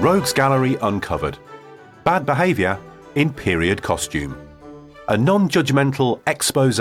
Rogues 0.00 0.34
Gallery 0.34 0.76
Uncovered 0.82 1.38
Bad 2.04 2.26
Behaviour 2.26 2.78
in 3.14 3.32
Period 3.32 3.82
Costume. 3.82 4.36
A 5.08 5.16
non 5.16 5.48
judgmental 5.48 6.20
expose 6.26 6.78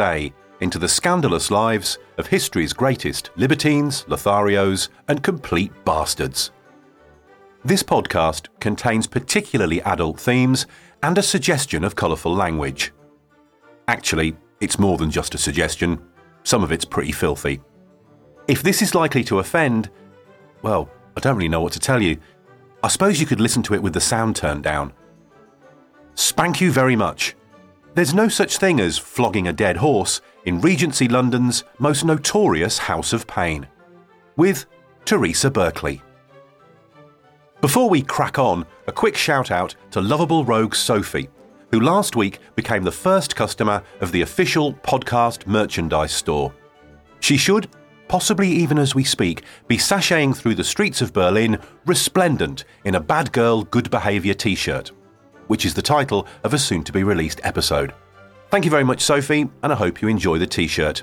into 0.60 0.78
the 0.78 0.90
scandalous 0.90 1.50
lives 1.50 1.98
of 2.18 2.28
history's 2.28 2.74
greatest 2.74 3.30
libertines, 3.36 4.04
Lotharios, 4.06 4.90
and 5.08 5.24
complete 5.24 5.72
bastards. 5.86 6.52
This 7.64 7.82
podcast 7.82 8.48
contains 8.60 9.08
particularly 9.08 9.82
adult 9.84 10.20
themes 10.20 10.66
and 11.02 11.18
a 11.18 11.24
suggestion 11.24 11.86
of 11.86 11.96
colourful 11.96 12.36
language. 12.36 12.92
Actually, 13.88 14.36
it's 14.60 14.80
more 14.80 14.98
than 14.98 15.10
just 15.10 15.34
a 15.34 15.38
suggestion, 15.38 15.98
some 16.44 16.64
of 16.64 16.74
it's 16.74 16.86
pretty 16.86 17.14
filthy. 17.14 17.62
If 18.48 18.62
this 18.62 18.82
is 18.82 18.94
likely 18.94 19.24
to 19.26 19.40
offend, 19.40 19.90
well, 20.62 20.90
I 21.16 21.20
don't 21.22 21.38
really 21.38 21.50
know 21.50 21.62
what 21.62 21.74
to 21.74 21.80
tell 21.80 22.02
you. 22.02 22.18
I 22.84 22.90
suppose 22.90 23.20
you 23.20 23.26
could 23.26 23.40
listen 23.40 23.64
to 23.64 23.74
it 23.74 23.82
with 23.82 23.94
the 23.94 24.02
sound 24.02 24.36
turned 24.36 24.64
down. 24.64 24.92
Spank 26.16 26.60
you 26.60 26.72
very 26.72 26.96
much. 26.96 27.36
There's 27.96 28.14
no 28.14 28.28
such 28.28 28.58
thing 28.58 28.80
as 28.80 28.98
flogging 28.98 29.48
a 29.48 29.54
dead 29.54 29.78
horse 29.78 30.20
in 30.46 30.60
Regency 30.60 31.08
London's 31.08 31.64
most 31.80 32.04
notorious 32.04 32.78
House 32.78 33.14
of 33.14 33.28
Pain. 33.28 33.68
With 34.36 34.66
Teresa 35.06 35.50
Berkley. 35.50 36.02
Before 37.62 37.90
we 37.90 38.02
crack 38.02 38.40
on, 38.40 38.66
a 38.88 38.92
quick 38.92 39.16
shout 39.16 39.52
out 39.52 39.76
to 39.92 40.02
lovable 40.02 40.44
rogue 40.44 40.76
Sophie, 40.76 41.30
who 41.72 41.80
last 41.80 42.16
week 42.16 42.40
became 42.56 42.84
the 42.84 42.92
first 42.92 43.36
customer 43.36 43.82
of 44.02 44.12
the 44.12 44.22
official 44.22 44.74
podcast 44.74 45.48
merchandise 45.48 46.12
store. 46.12 46.54
She 47.22 47.38
should, 47.38 47.70
possibly 48.14 48.48
even 48.48 48.78
as 48.78 48.94
we 48.94 49.04
speak, 49.04 49.42
be 49.68 49.76
sashaying 49.76 50.38
through 50.38 50.54
the 50.54 50.64
streets 50.64 51.02
of 51.02 51.12
Berlin 51.12 51.58
resplendent 51.88 52.64
in 52.86 52.94
a 52.94 53.00
Bad 53.00 53.32
Girl 53.32 53.64
Good 53.64 53.90
Behaviour 53.90 54.36
t 54.36 54.54
shirt, 54.54 54.92
which 55.48 55.66
is 55.66 55.74
the 55.74 55.82
title 55.82 56.28
of 56.44 56.54
a 56.54 56.60
soon 56.60 56.84
to 56.84 56.92
be 56.92 57.04
released 57.04 57.42
episode. 57.44 57.92
Thank 58.52 58.66
you 58.66 58.70
very 58.70 58.84
much, 58.84 59.02
Sophie, 59.02 59.50
and 59.64 59.74
I 59.74 59.76
hope 59.76 60.00
you 60.00 60.10
enjoy 60.10 60.38
the 60.38 60.46
t 60.46 60.68
shirt. 60.68 61.02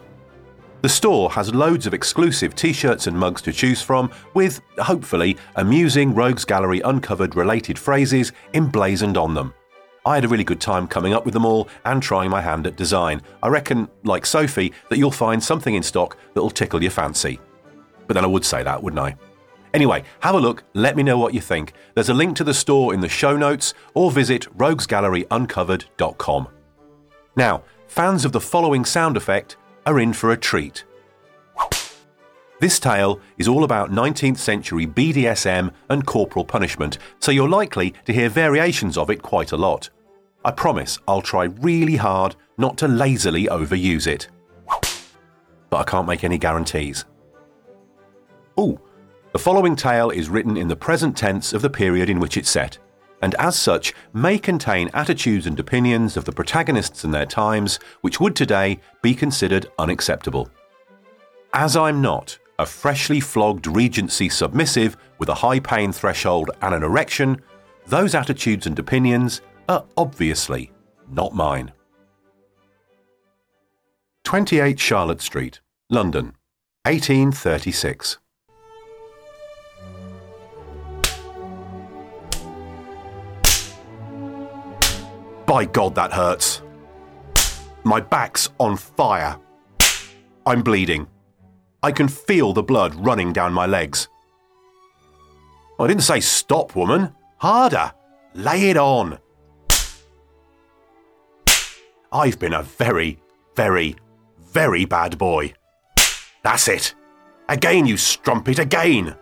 The 0.83 0.89
store 0.89 1.29
has 1.33 1.53
loads 1.53 1.85
of 1.85 1.95
exclusive 1.95 2.55
t 2.55 2.73
shirts 2.73 3.09
and 3.09 3.19
mugs 3.19 3.43
to 3.43 3.53
choose 3.53 3.83
from, 3.83 4.13
with, 4.35 4.61
hopefully, 4.79 5.37
amusing 5.57 6.15
Rogues 6.15 6.45
Gallery 6.45 6.81
uncovered 6.83 7.35
related 7.35 7.77
phrases 7.77 8.31
emblazoned 8.55 9.17
on 9.17 9.35
them. 9.35 9.53
I 10.07 10.15
had 10.15 10.25
a 10.25 10.29
really 10.29 10.45
good 10.45 10.61
time 10.61 10.87
coming 10.87 11.13
up 11.13 11.25
with 11.25 11.35
them 11.35 11.45
all 11.45 11.69
and 11.85 12.03
trying 12.03 12.31
my 12.31 12.41
hand 12.41 12.67
at 12.67 12.77
design. 12.77 13.21
I 13.43 13.49
reckon, 13.49 13.89
like 14.03 14.25
Sophie, 14.25 14.73
that 14.89 14.99
you'll 14.99 15.11
find 15.11 15.43
something 15.43 15.75
in 15.75 15.83
stock 15.83 16.17
that'll 16.35 16.51
tickle 16.51 16.83
your 16.83 16.91
fancy. 16.91 17.39
But 18.07 18.15
then 18.15 18.25
I 18.25 18.29
would 18.29 18.45
say 18.45 18.63
that, 18.63 18.83
wouldn't 18.83 19.01
I? 19.01 19.17
Anyway, 19.73 20.03
have 20.21 20.35
a 20.35 20.41
look, 20.41 20.65
let 20.75 20.97
me 20.97 21.03
know 21.03 21.19
what 21.19 21.35
you 21.35 21.41
think. 21.41 21.75
There's 21.95 22.09
a 22.09 22.15
link 22.15 22.35
to 22.37 22.45
the 22.45 22.55
store 22.55 22.93
in 22.93 23.01
the 23.01 23.09
show 23.09 23.37
notes 23.37 23.75
or 23.95 24.11
visit 24.11 24.47
roguesgalleryuncovered.com. 24.57 26.49
Now, 27.37 27.63
fans 27.87 28.25
of 28.25 28.33
the 28.33 28.41
following 28.41 28.85
sound 28.85 29.17
effect 29.17 29.57
are 29.87 30.01
in 30.01 30.13
for 30.13 30.33
a 30.33 30.37
treat. 30.37 30.85
This 32.61 32.79
tale 32.79 33.21
is 33.39 33.49
all 33.49 33.65
about 33.65 33.91
19th 33.91 34.37
century 34.37 34.87
BDSM 34.87 35.73
and 35.89 36.07
corporal 36.07 36.45
punishment, 36.45 36.99
so 37.19 37.33
you're 37.33 37.49
likely 37.49 37.95
to 38.05 38.13
hear 38.13 38.29
variations 38.29 38.99
of 38.99 39.09
it 39.09 39.23
quite 39.23 39.53
a 39.53 39.57
lot. 39.57 39.89
I 40.45 40.51
promise 40.51 40.99
I'll 41.09 41.23
try 41.23 41.45
really 41.45 41.97
hard 41.97 42.37
not 42.59 42.77
to 42.79 42.89
lazily 42.89 43.47
overuse 43.47 44.07
it. 44.07 44.29
But 45.71 45.79
I 45.79 45.85
can't 45.85 46.07
make 46.07 46.23
any 46.23 46.37
guarantees. 46.37 47.07
Ooh, 48.59 48.79
the 49.33 49.39
following 49.39 49.75
tale 49.75 50.11
is 50.11 50.29
written 50.29 50.59
in 50.59 50.69
the 50.69 50.77
present 50.77 51.17
tense 51.17 51.55
of 51.55 51.63
the 51.63 51.71
period 51.71 52.11
in 52.11 52.21
which 52.21 52.37
it's 52.37 52.51
set, 52.51 52.77
and 53.23 53.35
as 53.37 53.59
such 53.59 53.95
may 54.13 54.39
contain 54.39 54.91
attitudes 54.93 55.47
and 55.47 55.59
opinions 55.59 56.15
of 56.15 56.27
the 56.27 56.33
protagonists 56.33 57.05
and 57.05 57.15
their 57.15 57.25
times 57.25 57.79
which 58.03 58.21
would 58.21 58.37
today 58.37 58.81
be 59.01 59.15
considered 59.15 59.67
unacceptable. 59.79 60.51
As 61.55 61.75
I'm 61.75 62.03
not 62.03 62.39
a 62.61 62.67
freshly 62.67 63.21
flogged 63.21 63.67
Regency 63.67 64.29
submissive 64.29 64.95
with 65.19 65.31
a 65.31 65.35
high 65.35 65.59
pain 65.59 65.93
threshold 65.93 66.51
and 66.61 66.75
an 66.75 66.83
erection, 66.83 67.41
those 67.87 68.15
attitudes 68.15 68.67
and 68.67 68.79
opinions 68.79 69.41
are 69.67 69.87
obviously 69.97 70.71
not 71.11 71.35
mine. 71.35 71.73
28 74.25 74.79
Charlotte 74.79 75.23
Street, 75.23 75.63
London, 75.89 76.35
1836. 76.85 78.19
By 85.47 85.65
God, 85.65 85.95
that 85.95 86.13
hurts. 86.13 86.61
My 87.85 88.01
back's 88.01 88.51
on 88.59 88.77
fire. 88.77 89.39
I'm 90.45 90.63
bleeding. 90.63 91.07
I 91.83 91.93
can 91.93 92.09
feel 92.09 92.53
the 92.53 92.63
blood 92.63 92.95
running 92.95 93.33
down 93.33 93.53
my 93.53 93.67
legs. 93.67 94.09
I 95.79 95.87
didn't 95.87 96.03
say 96.03 96.21
stop, 96.21 96.77
woman. 96.77 97.15
Harder. 97.39 97.93
Lay 98.35 98.71
it 98.71 98.77
on. 98.77 99.19
I've 102.13 102.39
been 102.39 102.53
a 102.53 102.63
very, 102.63 103.19
very, 103.55 103.97
very 104.39 104.85
bad 104.85 105.17
boy. 105.17 105.55
That's 106.43 106.69
it. 106.69 106.95
Again, 107.49 107.87
you 107.87 107.97
strumpet, 107.97 108.59
again. 108.59 109.17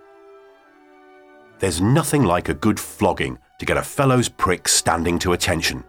There's 1.59 1.81
nothing 1.81 2.25
like 2.25 2.49
a 2.49 2.55
good 2.55 2.79
flogging 2.81 3.39
to 3.59 3.67
get 3.67 3.77
a 3.77 3.83
fellow's 3.83 4.29
prick 4.29 4.69
standing 4.69 5.19
to 5.21 5.33
attention 5.33 5.85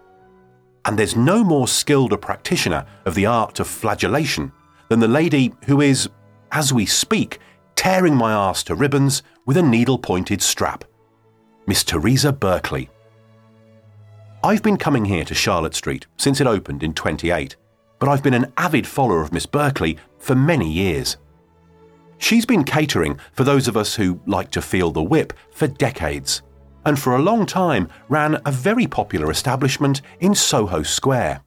and 0.86 0.98
there's 0.98 1.16
no 1.16 1.44
more 1.44 1.68
skilled 1.68 2.14
a 2.14 2.18
practitioner 2.18 2.86
of 3.06 3.16
the 3.16 3.26
art 3.26 3.60
of 3.60 3.68
flagellation 3.68 4.52
than 4.88 5.00
the 5.00 5.08
lady 5.08 5.54
who 5.66 5.82
is, 5.82 6.10
as 6.52 6.74
we 6.74 6.86
speak, 6.86 7.40
tearing 7.76 8.16
my 8.16 8.34
arse 8.34 8.64
to 8.64 8.76
ribbons 8.76 9.24
with 9.46 9.58
a 9.58 9.62
needle 9.62 9.98
pointed 9.98 10.42
strap. 10.42 10.84
Miss 11.68 11.84
Teresa 11.84 12.32
Berkley. 12.32 12.90
I've 14.44 14.64
been 14.64 14.78
coming 14.78 15.06
here 15.06 15.26
to 15.26 15.36
Charlotte 15.36 15.76
Street 15.76 16.08
since 16.18 16.40
it 16.42 16.48
opened 16.48 16.84
in 16.84 16.94
28, 16.94 17.56
but 18.00 18.10
I've 18.10 18.24
been 18.24 18.34
an 18.34 18.52
avid 18.58 18.88
follower 18.88 19.22
of 19.22 19.34
Miss 19.34 19.46
Berkley 19.46 19.98
for 20.18 20.36
many 20.36 20.72
years. 20.72 21.18
She's 22.18 22.46
been 22.46 22.64
catering 22.64 23.20
for 23.34 23.44
those 23.44 23.68
of 23.68 23.78
us 23.78 23.96
who 23.96 24.20
like 24.26 24.52
to 24.52 24.62
feel 24.62 24.92
the 24.92 25.04
whip 25.04 25.34
for 25.52 25.68
decades 25.68 26.42
and 26.86 26.98
for 27.00 27.16
a 27.16 27.22
long 27.22 27.46
time 27.46 27.88
ran 28.08 28.42
a 28.46 28.52
very 28.52 28.88
popular 28.88 29.30
establishment 29.30 30.02
in 30.20 30.34
Soho 30.34 30.84
Square. 30.84 31.42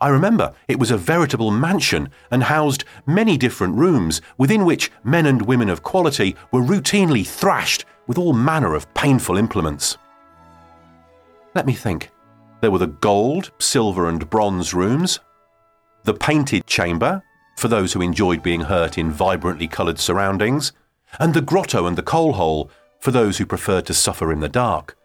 I 0.00 0.08
remember 0.08 0.52
it 0.68 0.78
was 0.78 0.90
a 0.90 0.98
veritable 0.98 1.50
mansion 1.50 2.10
and 2.30 2.42
housed 2.42 2.84
many 3.06 3.38
different 3.38 3.76
rooms 3.76 4.20
within 4.36 4.64
which 4.66 4.90
men 5.04 5.24
and 5.26 5.42
women 5.42 5.70
of 5.70 5.82
quality 5.82 6.36
were 6.52 6.60
routinely 6.60 7.26
thrashed 7.26 7.86
with 8.06 8.18
all 8.18 8.34
manner 8.34 8.74
of 8.74 8.92
painful 8.94 9.38
implements. 9.38 9.96
Let 11.54 11.66
me 11.66 11.72
think. 11.72 12.10
There 12.60 12.70
were 12.70 12.78
the 12.78 12.86
gold, 12.86 13.52
silver, 13.58 14.08
and 14.08 14.28
bronze 14.28 14.74
rooms, 14.74 15.20
the 16.04 16.14
painted 16.14 16.66
chamber, 16.66 17.22
for 17.56 17.68
those 17.68 17.92
who 17.92 18.02
enjoyed 18.02 18.42
being 18.42 18.62
hurt 18.62 18.98
in 18.98 19.10
vibrantly 19.10 19.66
coloured 19.66 19.98
surroundings, 19.98 20.72
and 21.18 21.32
the 21.32 21.40
grotto 21.40 21.86
and 21.86 21.96
the 21.96 22.02
coal 22.02 22.34
hole, 22.34 22.70
for 23.00 23.10
those 23.10 23.38
who 23.38 23.46
preferred 23.46 23.86
to 23.86 23.94
suffer 23.94 24.30
in 24.32 24.40
the 24.40 24.48
dark. 24.48 24.96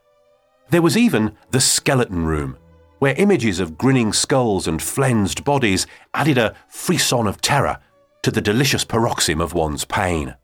There 0.69 0.81
was 0.81 0.97
even 0.97 1.37
the 1.51 1.61
skeleton 1.61 2.25
room, 2.25 2.57
where 3.01 3.15
images 3.17 3.59
of 3.59 3.79
grinning 3.79 4.13
skulls 4.13 4.67
and 4.67 4.79
flensed 4.79 5.43
bodies 5.43 5.87
added 6.13 6.37
a 6.37 6.55
frisson 6.67 7.25
of 7.25 7.41
terror 7.41 7.79
to 8.21 8.29
the 8.29 8.39
delicious 8.39 8.85
paroxysm 8.85 9.41
of 9.41 9.55
one's 9.55 9.85
pain. 9.85 10.35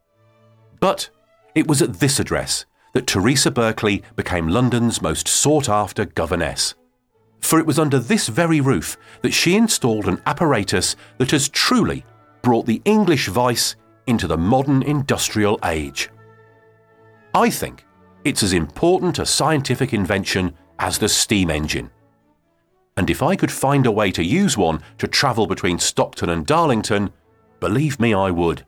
But 0.80 1.08
it 1.54 1.68
was 1.68 1.84
at 1.84 2.00
this 2.00 2.20
address 2.20 2.66
that 2.94 3.06
Teresa 3.06 3.52
Berkley 3.52 4.02
became 4.16 4.48
London's 4.48 5.04
most 5.04 5.28
sought 5.28 5.70
after 5.70 6.04
governess. 6.04 6.74
For 7.42 7.60
it 7.60 7.68
was 7.68 7.78
under 7.78 8.00
this 8.00 8.28
very 8.28 8.60
roof 8.60 8.98
that 9.22 9.36
she 9.36 9.56
installed 9.56 10.08
an 10.08 10.20
apparatus 10.26 10.96
that 11.20 11.30
has 11.30 11.50
truly 11.50 12.04
brought 12.42 12.66
the 12.66 12.82
English 12.86 13.28
vice 13.28 13.76
into 14.08 14.26
the 14.26 14.38
modern 14.38 14.82
industrial 14.82 15.60
age. 15.64 16.10
I 17.36 17.52
think 17.52 17.86
it's 18.24 18.42
as 18.42 18.54
important 18.54 19.20
a 19.20 19.28
scientific 19.28 19.94
invention 19.94 20.56
as 20.80 20.98
the 20.98 21.08
steam 21.08 21.52
engine. 21.52 21.92
And 22.98 23.10
if 23.10 23.22
I 23.22 23.36
could 23.36 23.52
find 23.52 23.86
a 23.86 23.92
way 23.92 24.12
to 24.12 24.24
use 24.24 24.58
one 24.58 24.82
to 24.98 25.08
travel 25.08 25.46
between 25.46 25.78
Stockton 25.78 26.30
and 26.30 26.46
Darlington, 26.46 27.12
believe 27.60 28.00
me, 28.00 28.14
I 28.14 28.32
would. 28.32 28.66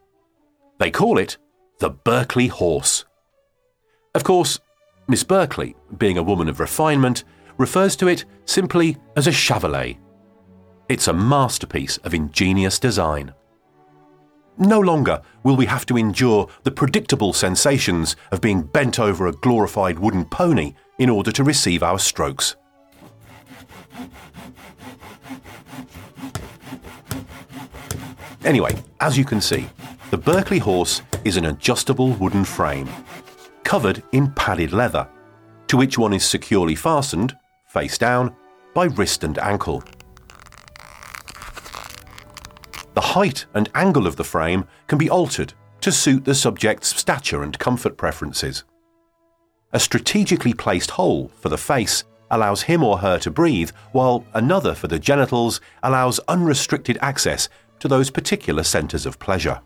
They 0.77 0.91
call 0.91 1.17
it 1.17 1.37
the 1.79 1.89
Berkley 1.89 2.47
Horse. 2.47 3.05
Of 4.13 4.23
course, 4.23 4.59
Miss 5.07 5.23
Berkley, 5.23 5.75
being 5.97 6.17
a 6.17 6.23
woman 6.23 6.47
of 6.47 6.59
refinement, 6.59 7.23
refers 7.57 7.95
to 7.97 8.07
it 8.07 8.25
simply 8.45 8.97
as 9.15 9.25
a 9.25 9.31
Chevalet. 9.31 9.97
It's 10.87 11.07
a 11.07 11.13
masterpiece 11.13 11.97
of 11.97 12.13
ingenious 12.13 12.79
design. 12.79 13.33
No 14.57 14.79
longer 14.79 15.21
will 15.43 15.55
we 15.55 15.65
have 15.65 15.85
to 15.87 15.97
endure 15.97 16.47
the 16.63 16.71
predictable 16.71 17.33
sensations 17.33 18.15
of 18.31 18.41
being 18.41 18.61
bent 18.61 18.99
over 18.99 19.27
a 19.27 19.31
glorified 19.31 19.97
wooden 19.97 20.25
pony 20.25 20.73
in 20.99 21.09
order 21.09 21.31
to 21.31 21.43
receive 21.43 21.81
our 21.81 21.97
strokes. 21.97 22.55
Anyway, 28.45 28.74
as 29.01 29.18
you 29.18 29.25
can 29.25 29.41
see, 29.41 29.68
the 30.12 30.18
Berkley 30.18 30.59
horse 30.59 31.01
is 31.25 31.36
an 31.36 31.45
adjustable 31.45 32.12
wooden 32.13 32.45
frame, 32.45 32.89
covered 33.63 34.01
in 34.13 34.31
padded 34.31 34.71
leather, 34.71 35.07
to 35.68 35.77
which 35.77 35.97
one 35.97 36.13
is 36.13 36.25
securely 36.25 36.75
fastened, 36.75 37.36
face 37.68 37.97
down, 37.97 38.33
by 38.74 38.86
wrist 38.86 39.24
and 39.24 39.38
ankle. 39.39 39.83
The 42.94 43.01
height 43.01 43.45
and 43.53 43.69
angle 43.75 44.07
of 44.07 44.15
the 44.15 44.24
frame 44.24 44.65
can 44.88 44.97
be 44.97 45.09
altered 45.09 45.53
to 45.81 45.92
suit 45.92 46.25
the 46.25 46.35
subject's 46.35 46.95
stature 46.95 47.44
and 47.44 47.57
comfort 47.59 47.97
preferences. 47.97 48.63
A 49.74 49.80
strategically 49.80 50.53
placed 50.53 50.92
hole 50.92 51.30
for 51.39 51.50
the 51.50 51.57
face 51.57 52.03
allows 52.31 52.63
him 52.63 52.83
or 52.83 52.97
her 53.00 53.19
to 53.19 53.31
breathe, 53.31 53.71
while 53.92 54.25
another 54.33 54.74
for 54.74 54.88
the 54.88 55.00
genitals 55.00 55.62
allows 55.83 56.19
unrestricted 56.27 56.97
access 57.01 57.50
to 57.79 57.87
those 57.87 58.09
particular 58.09 58.63
centres 58.63 59.05
of 59.05 59.19
pleasure. 59.19 59.61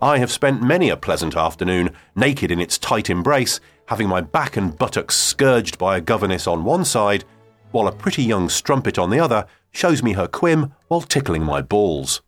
I 0.00 0.18
have 0.18 0.30
spent 0.30 0.62
many 0.62 0.90
a 0.90 0.96
pleasant 0.96 1.36
afternoon 1.36 1.90
naked 2.14 2.50
in 2.50 2.60
its 2.60 2.78
tight 2.78 3.10
embrace, 3.10 3.60
having 3.86 4.08
my 4.08 4.20
back 4.20 4.56
and 4.56 4.76
buttocks 4.76 5.16
scourged 5.16 5.78
by 5.78 5.96
a 5.96 6.00
governess 6.00 6.46
on 6.46 6.64
one 6.64 6.84
side, 6.84 7.24
while 7.72 7.88
a 7.88 7.92
pretty 7.92 8.22
young 8.22 8.48
strumpet 8.48 8.98
on 8.98 9.10
the 9.10 9.18
other 9.18 9.46
shows 9.72 10.02
me 10.02 10.12
her 10.12 10.28
quim 10.28 10.72
while 10.88 11.00
tickling 11.00 11.42
my 11.42 11.60
balls. 11.60 12.22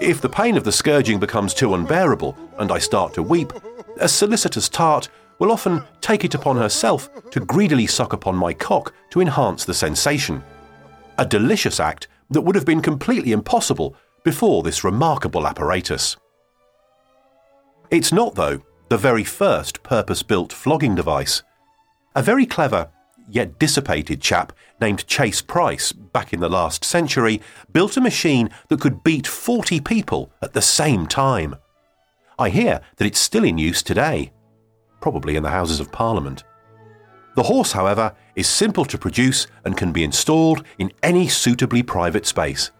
If 0.00 0.20
the 0.20 0.28
pain 0.28 0.56
of 0.56 0.64
the 0.64 0.72
scourging 0.72 1.20
becomes 1.20 1.54
too 1.54 1.74
unbearable 1.74 2.36
and 2.58 2.72
I 2.72 2.78
start 2.78 3.14
to 3.14 3.22
weep, 3.22 3.52
a 3.98 4.08
solicitous 4.08 4.68
tart 4.68 5.08
will 5.38 5.50
often 5.50 5.82
take 6.00 6.24
it 6.24 6.34
upon 6.34 6.56
herself 6.56 7.10
to 7.30 7.40
greedily 7.40 7.86
suck 7.86 8.12
upon 8.12 8.36
my 8.36 8.52
cock 8.52 8.94
to 9.10 9.20
enhance 9.20 9.64
the 9.64 9.74
sensation. 9.74 10.42
A 11.18 11.26
delicious 11.26 11.80
act 11.80 12.08
that 12.30 12.42
would 12.42 12.54
have 12.54 12.64
been 12.64 12.80
completely 12.82 13.32
impossible 13.32 13.96
before 14.24 14.62
this 14.62 14.84
remarkable 14.84 15.46
apparatus. 15.46 16.16
It's 17.90 18.12
not, 18.12 18.34
though, 18.34 18.62
the 18.88 18.96
very 18.96 19.24
first 19.24 19.82
purpose 19.82 20.22
built 20.22 20.52
flogging 20.52 20.94
device. 20.94 21.42
A 22.14 22.22
very 22.22 22.46
clever, 22.46 22.90
yet 23.28 23.58
dissipated 23.58 24.20
chap 24.20 24.52
named 24.80 25.06
Chase 25.06 25.42
Price 25.42 25.92
back 25.92 26.32
in 26.32 26.40
the 26.40 26.48
last 26.48 26.84
century 26.84 27.40
built 27.72 27.96
a 27.96 28.00
machine 28.00 28.50
that 28.68 28.80
could 28.80 29.04
beat 29.04 29.26
40 29.26 29.80
people 29.80 30.32
at 30.42 30.52
the 30.52 30.62
same 30.62 31.06
time. 31.06 31.56
I 32.38 32.48
hear 32.48 32.80
that 32.96 33.06
it's 33.06 33.20
still 33.20 33.44
in 33.44 33.58
use 33.58 33.82
today, 33.82 34.32
probably 35.04 35.36
in 35.36 35.42
the 35.42 35.50
Houses 35.50 35.80
of 35.80 35.92
Parliament. 35.92 36.44
The 37.36 37.42
horse, 37.42 37.72
however, 37.72 38.14
is 38.36 38.48
simple 38.48 38.86
to 38.86 38.96
produce 38.96 39.46
and 39.66 39.76
can 39.76 39.92
be 39.92 40.02
installed 40.02 40.64
in 40.78 40.90
any 41.02 41.28
suitably 41.28 41.82
private 41.82 42.24
space. 42.24 42.70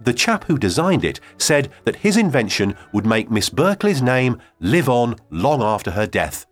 The 0.00 0.14
chap 0.14 0.44
who 0.44 0.56
designed 0.56 1.04
it 1.04 1.20
said 1.36 1.70
that 1.84 1.96
his 1.96 2.16
invention 2.16 2.76
would 2.94 3.04
make 3.04 3.30
Miss 3.30 3.50
Berkley's 3.50 4.00
name 4.00 4.40
live 4.58 4.88
on 4.88 5.16
long 5.28 5.60
after 5.62 5.90
her 5.90 6.06
death. 6.06 6.46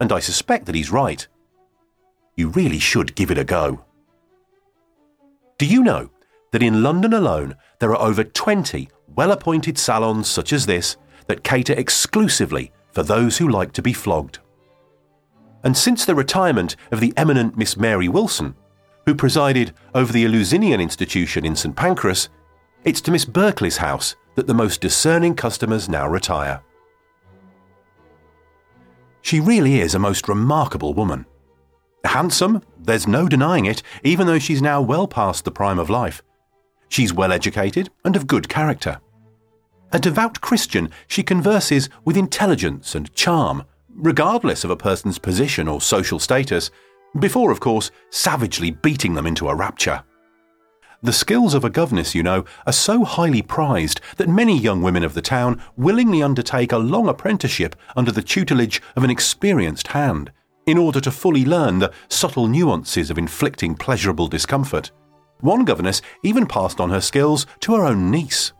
And 0.00 0.12
I 0.12 0.20
suspect 0.20 0.66
that 0.66 0.76
he's 0.76 0.92
right. 0.92 1.26
You 2.36 2.50
really 2.50 2.78
should 2.78 3.16
give 3.16 3.32
it 3.32 3.38
a 3.38 3.44
go. 3.44 3.84
Do 5.58 5.66
you 5.66 5.82
know 5.82 6.10
that 6.52 6.62
in 6.62 6.84
London 6.84 7.12
alone 7.12 7.56
there 7.80 7.90
are 7.90 8.08
over 8.08 8.22
20 8.22 8.88
well 9.16 9.32
appointed 9.32 9.76
salons 9.78 10.28
such 10.28 10.52
as 10.52 10.64
this 10.64 10.96
that 11.26 11.42
cater 11.42 11.72
exclusively 11.72 12.70
for 12.98 13.04
those 13.04 13.38
who 13.38 13.46
like 13.46 13.70
to 13.70 13.80
be 13.80 13.92
flogged? 13.92 14.40
And 15.62 15.76
since 15.76 16.04
the 16.04 16.16
retirement 16.16 16.74
of 16.90 16.98
the 16.98 17.14
eminent 17.16 17.56
Miss 17.56 17.76
Mary 17.76 18.08
Wilson, 18.08 18.56
who 19.06 19.14
presided 19.14 19.72
over 19.94 20.12
the 20.12 20.24
Eleusinian 20.24 20.80
Institution 20.80 21.46
in 21.46 21.54
St 21.54 21.76
Pancras, 21.76 22.28
it's 22.82 23.00
to 23.02 23.12
Miss 23.12 23.24
Berkley's 23.24 23.76
house 23.76 24.16
that 24.34 24.48
the 24.48 24.54
most 24.54 24.80
discerning 24.80 25.36
customers 25.36 25.88
now 25.88 26.08
retire. 26.08 26.60
She 29.22 29.38
really 29.38 29.78
is 29.78 29.94
a 29.94 30.00
most 30.00 30.26
remarkable 30.26 30.92
woman. 30.92 31.24
Handsome, 32.02 32.64
there's 32.80 33.06
no 33.06 33.28
denying 33.28 33.66
it, 33.66 33.80
even 34.02 34.26
though 34.26 34.40
she's 34.40 34.60
now 34.60 34.82
well 34.82 35.06
past 35.06 35.44
the 35.44 35.52
prime 35.52 35.78
of 35.78 35.88
life. 35.88 36.20
She's 36.88 37.14
well 37.14 37.30
educated 37.30 37.90
and 38.04 38.16
of 38.16 38.26
good 38.26 38.48
character. 38.48 39.00
A 39.92 39.98
devout 39.98 40.40
Christian, 40.40 40.90
she 41.06 41.22
converses 41.22 41.88
with 42.04 42.16
intelligence 42.16 42.94
and 42.94 43.12
charm, 43.14 43.64
regardless 43.94 44.62
of 44.62 44.70
a 44.70 44.76
person's 44.76 45.18
position 45.18 45.66
or 45.66 45.80
social 45.80 46.18
status, 46.18 46.70
before, 47.18 47.50
of 47.50 47.60
course, 47.60 47.90
savagely 48.10 48.70
beating 48.70 49.14
them 49.14 49.26
into 49.26 49.48
a 49.48 49.54
rapture. 49.54 50.04
The 51.02 51.12
skills 51.12 51.54
of 51.54 51.64
a 51.64 51.70
governess, 51.70 52.14
you 52.14 52.22
know, 52.22 52.44
are 52.66 52.72
so 52.72 53.04
highly 53.04 53.40
prized 53.40 54.00
that 54.16 54.28
many 54.28 54.58
young 54.58 54.82
women 54.82 55.04
of 55.04 55.14
the 55.14 55.22
town 55.22 55.62
willingly 55.76 56.22
undertake 56.22 56.72
a 56.72 56.78
long 56.78 57.08
apprenticeship 57.08 57.76
under 57.96 58.12
the 58.12 58.22
tutelage 58.22 58.82
of 58.94 59.04
an 59.04 59.10
experienced 59.10 59.88
hand, 59.88 60.32
in 60.66 60.76
order 60.76 61.00
to 61.00 61.10
fully 61.10 61.46
learn 61.46 61.78
the 61.78 61.92
subtle 62.08 62.46
nuances 62.46 63.10
of 63.10 63.16
inflicting 63.16 63.74
pleasurable 63.74 64.28
discomfort. 64.28 64.90
One 65.40 65.64
governess 65.64 66.02
even 66.22 66.46
passed 66.46 66.78
on 66.78 66.90
her 66.90 67.00
skills 67.00 67.46
to 67.60 67.74
her 67.76 67.84
own 67.84 68.10
niece. 68.10 68.52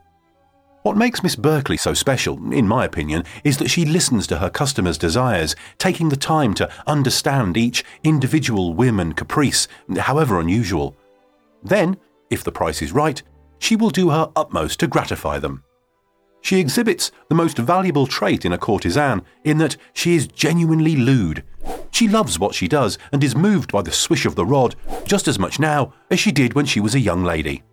What 0.83 0.97
makes 0.97 1.23
Miss 1.23 1.37
Berkley 1.37 1.77
so 1.77 1.93
special, 1.93 2.53
in 2.53 2.69
my 2.69 2.85
opinion, 2.85 3.25
is 3.43 3.59
that 3.59 3.69
she 3.69 3.85
listens 3.85 4.27
to 4.29 4.39
her 4.39 4.49
customers' 4.49 4.97
desires, 4.97 5.57
taking 5.77 6.09
the 6.09 6.17
time 6.17 6.55
to 6.55 6.71
understand 6.87 7.57
each 7.57 7.85
individual 8.05 8.75
whim 8.75 9.01
and 9.01 9.17
caprice, 9.17 9.67
however 9.99 10.41
unusual. 10.41 10.97
Then, 11.63 11.97
if 12.31 12.45
the 12.45 12.53
price 12.53 12.81
is 12.81 12.93
right, 12.93 13.21
she 13.59 13.75
will 13.75 13.91
do 13.91 14.11
her 14.11 14.31
utmost 14.37 14.79
to 14.81 14.87
gratify 14.87 15.41
them. 15.41 15.65
She 16.43 16.61
exhibits 16.61 17.11
the 17.29 17.35
most 17.35 17.59
valuable 17.59 18.07
trait 18.07 18.45
in 18.45 18.53
a 18.53 18.59
courtesan 18.59 19.23
in 19.45 19.59
that 19.59 19.77
she 19.93 20.15
is 20.15 20.29
genuinely 20.29 20.95
lewd. 20.95 21.43
She 21.91 22.09
loves 22.09 22.39
what 22.39 22.55
she 22.55 22.69
does 22.69 22.97
and 23.13 23.25
is 23.25 23.35
moved 23.35 23.73
by 23.73 23.83
the 23.83 23.91
swish 23.91 24.25
of 24.25 24.37
the 24.37 24.47
rod 24.47 24.77
just 25.05 25.27
as 25.27 25.39
much 25.39 25.59
now 25.59 25.93
as 26.11 26.21
she 26.21 26.31
did 26.31 26.55
when 26.55 26.67
she 26.67 26.79
was 26.79 26.95
a 26.95 27.01
young 27.01 27.25
lady. 27.25 27.65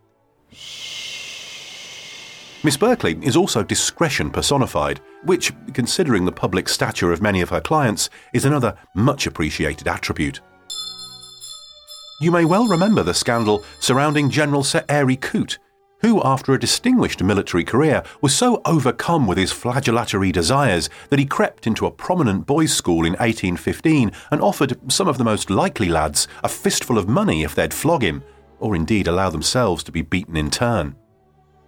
Miss 2.65 2.77
Berkley 2.77 3.19
is 3.21 3.35
also 3.35 3.61
discretion 3.61 4.31
personified, 4.31 4.99
which, 5.23 5.53
considering 5.75 6.25
the 6.25 6.31
public 6.31 6.67
stature 6.67 7.13
of 7.13 7.21
many 7.21 7.41
of 7.41 7.51
her 7.51 7.61
clients, 7.61 8.09
is 8.33 8.43
another 8.43 8.75
much 8.95 9.27
appreciated 9.27 9.87
attribute. 9.87 10.41
You 12.19 12.31
may 12.31 12.43
well 12.43 12.67
remember 12.67 13.03
the 13.03 13.13
scandal 13.13 13.63
surrounding 13.79 14.31
General 14.31 14.63
Sir 14.63 14.83
Eyre 14.89 15.15
Coote, 15.15 15.59
who, 16.01 16.23
after 16.23 16.53
a 16.53 16.59
distinguished 16.59 17.21
military 17.21 17.63
career, 17.63 18.01
was 18.21 18.33
so 18.33 18.63
overcome 18.65 19.27
with 19.27 19.37
his 19.37 19.53
flagellatory 19.53 20.31
desires 20.31 20.89
that 21.11 21.19
he 21.19 21.25
crept 21.27 21.67
into 21.67 21.85
a 21.85 21.91
prominent 21.91 22.47
boys' 22.47 22.73
school 22.73 23.05
in 23.05 23.13
1815 23.13 24.11
and 24.31 24.41
offered 24.41 24.91
some 24.91 25.07
of 25.07 25.19
the 25.19 25.23
most 25.23 25.51
likely 25.51 25.87
lads 25.87 26.27
a 26.43 26.49
fistful 26.49 26.97
of 26.97 27.07
money 27.07 27.43
if 27.43 27.53
they'd 27.53 27.75
flog 27.75 28.01
him, 28.01 28.23
or 28.59 28.75
indeed 28.75 29.07
allow 29.07 29.29
themselves 29.29 29.83
to 29.83 29.91
be 29.91 30.01
beaten 30.01 30.35
in 30.35 30.49
turn. 30.49 30.95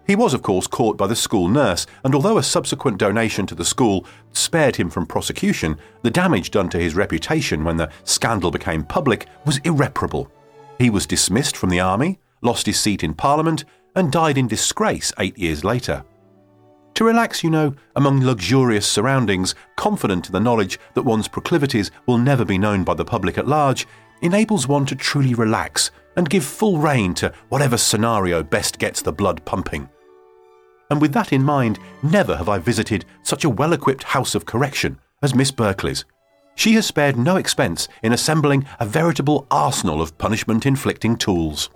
He 0.07 0.15
was, 0.15 0.33
of 0.33 0.41
course, 0.41 0.67
caught 0.67 0.97
by 0.97 1.05
the 1.05 1.17
school 1.17 1.49
nurse, 1.49 1.85
and 2.05 2.15
although 2.15 2.37
a 2.37 2.43
subsequent 2.43 2.97
donation 2.97 3.45
to 3.47 3.55
the 3.55 3.65
school 3.65 4.05
spared 4.31 4.77
him 4.77 4.89
from 4.89 5.05
prosecution, 5.05 5.77
the 6.01 6.09
damage 6.09 6.49
done 6.49 6.69
to 6.69 6.79
his 6.79 6.95
reputation 6.95 7.65
when 7.65 7.75
the 7.75 7.91
scandal 8.05 8.49
became 8.49 8.85
public 8.85 9.27
was 9.45 9.57
irreparable. 9.59 10.31
He 10.79 10.89
was 10.89 11.05
dismissed 11.05 11.57
from 11.57 11.69
the 11.69 11.81
army, 11.81 12.19
lost 12.41 12.67
his 12.67 12.79
seat 12.79 13.03
in 13.03 13.13
Parliament, 13.13 13.65
and 13.95 14.09
died 14.09 14.37
in 14.37 14.47
disgrace 14.47 15.11
eight 15.19 15.37
years 15.37 15.65
later. 15.65 16.05
To 16.93 17.03
relax, 17.03 17.43
you 17.43 17.49
know, 17.49 17.75
among 17.97 18.23
luxurious 18.23 18.87
surroundings, 18.87 19.55
confident 19.75 20.27
in 20.27 20.31
the 20.31 20.39
knowledge 20.39 20.79
that 20.93 21.03
one's 21.03 21.27
proclivities 21.27 21.91
will 22.05 22.17
never 22.17 22.45
be 22.45 22.57
known 22.57 22.85
by 22.85 22.93
the 22.93 23.05
public 23.05 23.37
at 23.37 23.47
large, 23.47 23.85
enables 24.21 24.67
one 24.67 24.85
to 24.85 24.95
truly 24.95 25.33
relax 25.33 25.91
and 26.15 26.29
give 26.29 26.45
full 26.45 26.77
rein 26.77 27.13
to 27.15 27.33
whatever 27.49 27.77
scenario 27.77 28.41
best 28.41 28.79
gets 28.79 29.01
the 29.01 29.11
blood 29.11 29.43
pumping. 29.43 29.89
And 30.89 31.01
with 31.01 31.13
that 31.13 31.33
in 31.33 31.43
mind, 31.43 31.79
never 32.01 32.37
have 32.37 32.49
I 32.49 32.59
visited 32.59 33.05
such 33.23 33.43
a 33.43 33.49
well 33.49 33.73
equipped 33.73 34.03
house 34.03 34.35
of 34.35 34.45
correction 34.45 34.99
as 35.21 35.35
Miss 35.35 35.51
Berkley's. 35.51 36.05
She 36.55 36.73
has 36.73 36.85
spared 36.85 37.17
no 37.17 37.35
expense 37.35 37.87
in 38.01 38.13
assembling 38.13 38.65
a 38.79 38.85
veritable 38.85 39.45
arsenal 39.51 40.01
of 40.01 40.17
punishment 40.17 40.65
inflicting 40.65 41.15
tools. 41.15 41.69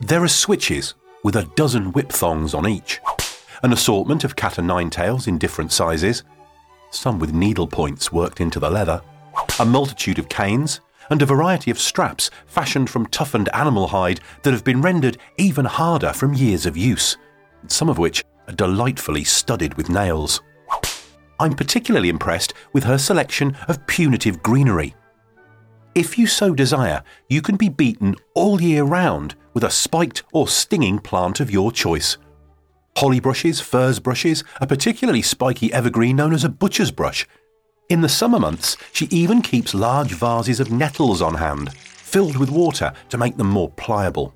There 0.00 0.22
are 0.22 0.28
switches 0.28 0.94
with 1.22 1.36
a 1.36 1.50
dozen 1.54 1.92
whip 1.92 2.10
thongs 2.10 2.54
on 2.54 2.66
each, 2.66 3.00
an 3.62 3.72
assortment 3.72 4.24
of 4.24 4.36
cat 4.36 4.58
o' 4.58 4.62
nine 4.62 4.88
tails 4.88 5.26
in 5.26 5.36
different 5.36 5.72
sizes, 5.72 6.22
some 6.90 7.18
with 7.18 7.34
needle 7.34 7.66
points 7.66 8.10
worked 8.10 8.40
into 8.40 8.58
the 8.58 8.70
leather, 8.70 9.02
a 9.58 9.64
multitude 9.64 10.18
of 10.18 10.28
canes, 10.28 10.80
and 11.10 11.20
a 11.20 11.26
variety 11.26 11.70
of 11.70 11.78
straps 11.78 12.30
fashioned 12.46 12.88
from 12.88 13.06
toughened 13.06 13.50
animal 13.52 13.88
hide 13.88 14.20
that 14.42 14.52
have 14.52 14.64
been 14.64 14.80
rendered 14.80 15.18
even 15.36 15.66
harder 15.66 16.12
from 16.12 16.32
years 16.32 16.64
of 16.64 16.76
use, 16.76 17.16
some 17.66 17.88
of 17.88 17.98
which 17.98 18.24
are 18.48 18.54
delightfully 18.54 19.24
studded 19.24 19.74
with 19.74 19.88
nails. 19.88 20.40
I'm 21.38 21.54
particularly 21.54 22.08
impressed 22.08 22.52
with 22.72 22.84
her 22.84 22.98
selection 22.98 23.56
of 23.68 23.86
punitive 23.86 24.42
greenery. 24.42 24.94
If 25.94 26.18
you 26.18 26.26
so 26.26 26.54
desire, 26.54 27.02
you 27.28 27.42
can 27.42 27.56
be 27.56 27.68
beaten 27.68 28.16
all 28.34 28.60
year 28.60 28.84
round 28.84 29.34
with 29.54 29.64
a 29.64 29.70
spiked 29.70 30.22
or 30.32 30.46
stinging 30.46 30.98
plant 30.98 31.40
of 31.40 31.50
your 31.50 31.72
choice. 31.72 32.16
Holly 32.96 33.20
brushes, 33.20 33.60
furze 33.60 33.98
brushes, 33.98 34.44
a 34.60 34.66
particularly 34.66 35.22
spiky 35.22 35.72
evergreen 35.72 36.16
known 36.16 36.34
as 36.34 36.44
a 36.44 36.48
butcher's 36.48 36.90
brush. 36.90 37.26
In 37.88 38.02
the 38.02 38.08
summer 38.08 38.38
months, 38.38 38.76
she 38.92 39.06
even 39.06 39.42
keeps 39.42 39.74
large 39.74 40.12
vases 40.12 40.60
of 40.60 40.70
nettles 40.70 41.22
on 41.22 41.34
hand, 41.34 41.72
filled 41.72 42.36
with 42.36 42.50
water 42.50 42.92
to 43.08 43.18
make 43.18 43.36
them 43.36 43.48
more 43.48 43.70
pliable. 43.70 44.34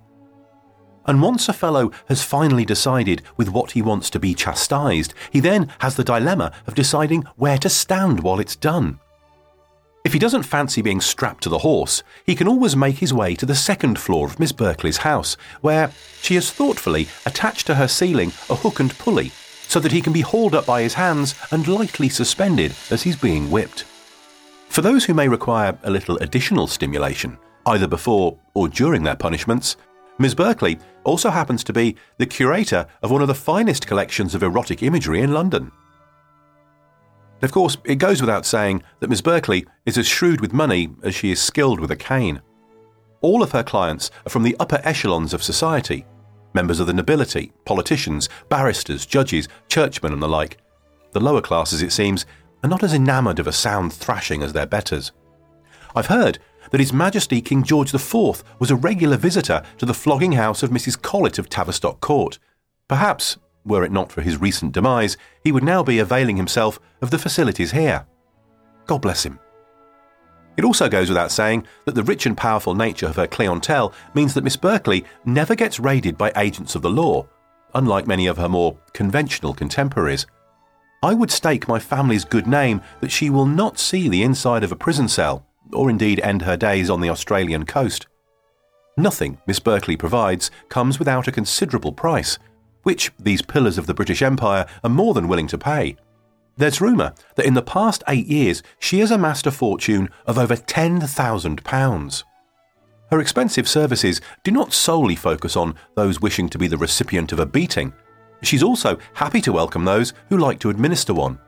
And 1.06 1.20
once 1.20 1.48
a 1.48 1.52
fellow 1.52 1.92
has 2.08 2.22
finally 2.22 2.64
decided 2.64 3.22
with 3.36 3.50
what 3.50 3.72
he 3.72 3.82
wants 3.82 4.08
to 4.10 4.18
be 4.18 4.34
chastised, 4.34 5.14
he 5.30 5.40
then 5.40 5.70
has 5.80 5.96
the 5.96 6.04
dilemma 6.04 6.52
of 6.66 6.74
deciding 6.74 7.22
where 7.36 7.58
to 7.58 7.68
stand 7.68 8.20
while 8.20 8.40
it's 8.40 8.56
done. 8.56 9.00
If 10.04 10.12
he 10.12 10.18
doesn't 10.18 10.42
fancy 10.42 10.82
being 10.82 11.00
strapped 11.00 11.42
to 11.44 11.48
the 11.48 11.58
horse, 11.58 12.02
he 12.26 12.34
can 12.34 12.46
always 12.46 12.76
make 12.76 12.98
his 12.98 13.14
way 13.14 13.34
to 13.36 13.46
the 13.46 13.54
second 13.54 13.98
floor 13.98 14.26
of 14.26 14.38
Miss 14.38 14.52
Berkley's 14.52 14.98
house, 14.98 15.36
where 15.62 15.90
she 16.20 16.34
has 16.34 16.50
thoughtfully 16.50 17.08
attached 17.24 17.66
to 17.68 17.74
her 17.76 17.88
ceiling 17.88 18.28
a 18.50 18.54
hook 18.54 18.80
and 18.80 18.96
pulley 18.98 19.32
so 19.66 19.80
that 19.80 19.92
he 19.92 20.02
can 20.02 20.12
be 20.12 20.20
hauled 20.20 20.54
up 20.54 20.66
by 20.66 20.82
his 20.82 20.94
hands 20.94 21.34
and 21.50 21.66
lightly 21.66 22.10
suspended 22.10 22.74
as 22.90 23.02
he's 23.02 23.16
being 23.16 23.50
whipped. 23.50 23.84
For 24.68 24.82
those 24.82 25.06
who 25.06 25.14
may 25.14 25.26
require 25.26 25.78
a 25.84 25.90
little 25.90 26.18
additional 26.18 26.66
stimulation, 26.66 27.38
either 27.64 27.86
before 27.86 28.36
or 28.52 28.68
during 28.68 29.04
their 29.04 29.16
punishments, 29.16 29.76
Miss 30.18 30.34
Berkley 30.34 30.78
also 31.02 31.30
happens 31.30 31.64
to 31.64 31.72
be 31.72 31.96
the 32.18 32.26
curator 32.26 32.86
of 33.02 33.10
one 33.10 33.22
of 33.22 33.28
the 33.28 33.34
finest 33.34 33.86
collections 33.86 34.34
of 34.34 34.42
erotic 34.42 34.82
imagery 34.82 35.20
in 35.20 35.32
London. 35.32 35.72
Of 37.42 37.52
course, 37.52 37.76
it 37.84 37.96
goes 37.96 38.20
without 38.20 38.46
saying 38.46 38.82
that 39.00 39.10
Miss 39.10 39.20
Berkley 39.20 39.66
is 39.84 39.98
as 39.98 40.06
shrewd 40.06 40.40
with 40.40 40.52
money 40.52 40.90
as 41.02 41.14
she 41.14 41.30
is 41.30 41.42
skilled 41.42 41.80
with 41.80 41.90
a 41.90 41.96
cane. 41.96 42.40
All 43.20 43.42
of 43.42 43.52
her 43.52 43.62
clients 43.62 44.10
are 44.24 44.30
from 44.30 44.44
the 44.44 44.56
upper 44.60 44.80
echelons 44.84 45.34
of 45.34 45.42
society 45.42 46.06
members 46.54 46.80
of 46.80 46.86
the 46.86 46.94
nobility, 46.94 47.52
politicians, 47.64 48.28
barristers, 48.48 49.04
judges, 49.04 49.48
churchmen, 49.68 50.12
and 50.12 50.22
the 50.22 50.28
like. 50.28 50.58
The 51.12 51.20
lower 51.20 51.42
classes, 51.42 51.82
it 51.82 51.92
seems, 51.92 52.24
are 52.62 52.70
not 52.70 52.82
as 52.82 52.94
enamoured 52.94 53.40
of 53.40 53.46
a 53.46 53.52
sound 53.52 53.92
thrashing 53.92 54.42
as 54.42 54.52
their 54.52 54.66
betters. 54.66 55.12
I've 55.94 56.06
heard 56.06 56.38
that 56.74 56.80
His 56.80 56.92
Majesty 56.92 57.40
King 57.40 57.62
George 57.62 57.94
IV 57.94 58.42
was 58.58 58.72
a 58.72 58.74
regular 58.74 59.16
visitor 59.16 59.62
to 59.78 59.86
the 59.86 59.94
flogging 59.94 60.32
house 60.32 60.64
of 60.64 60.70
Mrs. 60.70 61.00
Collett 61.00 61.38
of 61.38 61.48
Tavistock 61.48 62.00
Court. 62.00 62.40
Perhaps 62.88 63.36
were 63.64 63.84
it 63.84 63.92
not 63.92 64.10
for 64.10 64.22
his 64.22 64.40
recent 64.40 64.72
demise, 64.72 65.16
he 65.44 65.52
would 65.52 65.62
now 65.62 65.84
be 65.84 66.00
availing 66.00 66.36
himself 66.36 66.80
of 67.00 67.12
the 67.12 67.18
facilities 67.18 67.70
here. 67.70 68.04
God 68.86 69.02
bless 69.02 69.24
him. 69.24 69.38
It 70.56 70.64
also 70.64 70.88
goes 70.88 71.08
without 71.08 71.30
saying 71.30 71.64
that 71.84 71.94
the 71.94 72.02
rich 72.02 72.26
and 72.26 72.36
powerful 72.36 72.74
nature 72.74 73.06
of 73.06 73.14
her 73.14 73.28
clientele 73.28 73.94
means 74.12 74.34
that 74.34 74.42
Miss 74.42 74.56
Berkley 74.56 75.04
never 75.24 75.54
gets 75.54 75.78
raided 75.78 76.18
by 76.18 76.32
agents 76.34 76.74
of 76.74 76.82
the 76.82 76.90
law, 76.90 77.24
unlike 77.76 78.08
many 78.08 78.26
of 78.26 78.36
her 78.36 78.48
more 78.48 78.76
conventional 78.92 79.54
contemporaries. 79.54 80.26
I 81.04 81.14
would 81.14 81.30
stake 81.30 81.68
my 81.68 81.78
family's 81.78 82.24
good 82.24 82.48
name 82.48 82.82
that 83.00 83.12
she 83.12 83.30
will 83.30 83.46
not 83.46 83.78
see 83.78 84.08
the 84.08 84.24
inside 84.24 84.64
of 84.64 84.72
a 84.72 84.76
prison 84.76 85.06
cell, 85.06 85.46
or 85.72 85.90
indeed 85.90 86.20
end 86.20 86.42
her 86.42 86.56
days 86.56 86.90
on 86.90 87.00
the 87.00 87.10
Australian 87.10 87.64
coast. 87.66 88.06
Nothing 88.96 89.38
Miss 89.46 89.58
Berkley 89.58 89.96
provides 89.96 90.50
comes 90.68 90.98
without 90.98 91.26
a 91.26 91.32
considerable 91.32 91.92
price, 91.92 92.38
which 92.84 93.10
these 93.18 93.42
pillars 93.42 93.78
of 93.78 93.86
the 93.86 93.94
British 93.94 94.22
Empire 94.22 94.66
are 94.84 94.90
more 94.90 95.14
than 95.14 95.28
willing 95.28 95.48
to 95.48 95.58
pay. 95.58 95.96
There's 96.56 96.80
rumour 96.80 97.14
that 97.34 97.46
in 97.46 97.54
the 97.54 97.62
past 97.62 98.04
eight 98.06 98.26
years 98.26 98.62
she 98.78 99.00
has 99.00 99.10
amassed 99.10 99.46
a 99.46 99.50
fortune 99.50 100.08
of 100.26 100.38
over 100.38 100.54
£10,000. 100.54 102.24
Her 103.10 103.20
expensive 103.20 103.68
services 103.68 104.20
do 104.44 104.50
not 104.50 104.72
solely 104.72 105.16
focus 105.16 105.56
on 105.56 105.74
those 105.96 106.20
wishing 106.20 106.48
to 106.50 106.58
be 106.58 106.68
the 106.68 106.78
recipient 106.78 107.32
of 107.32 107.40
a 107.40 107.46
beating. 107.46 107.92
She's 108.42 108.62
also 108.62 108.98
happy 109.14 109.40
to 109.42 109.52
welcome 109.52 109.84
those 109.84 110.12
who 110.28 110.38
like 110.38 110.60
to 110.60 110.70
administer 110.70 111.14
one. 111.14 111.38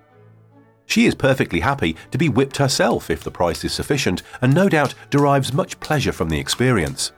She 0.86 1.06
is 1.06 1.14
perfectly 1.14 1.60
happy 1.60 1.96
to 2.10 2.18
be 2.18 2.28
whipped 2.28 2.56
herself 2.56 3.10
if 3.10 3.22
the 3.22 3.30
price 3.30 3.64
is 3.64 3.72
sufficient, 3.72 4.22
and 4.40 4.54
no 4.54 4.68
doubt 4.68 4.94
derives 5.10 5.52
much 5.52 5.78
pleasure 5.80 6.12
from 6.12 6.28
the 6.28 6.38
experience. 6.38 7.12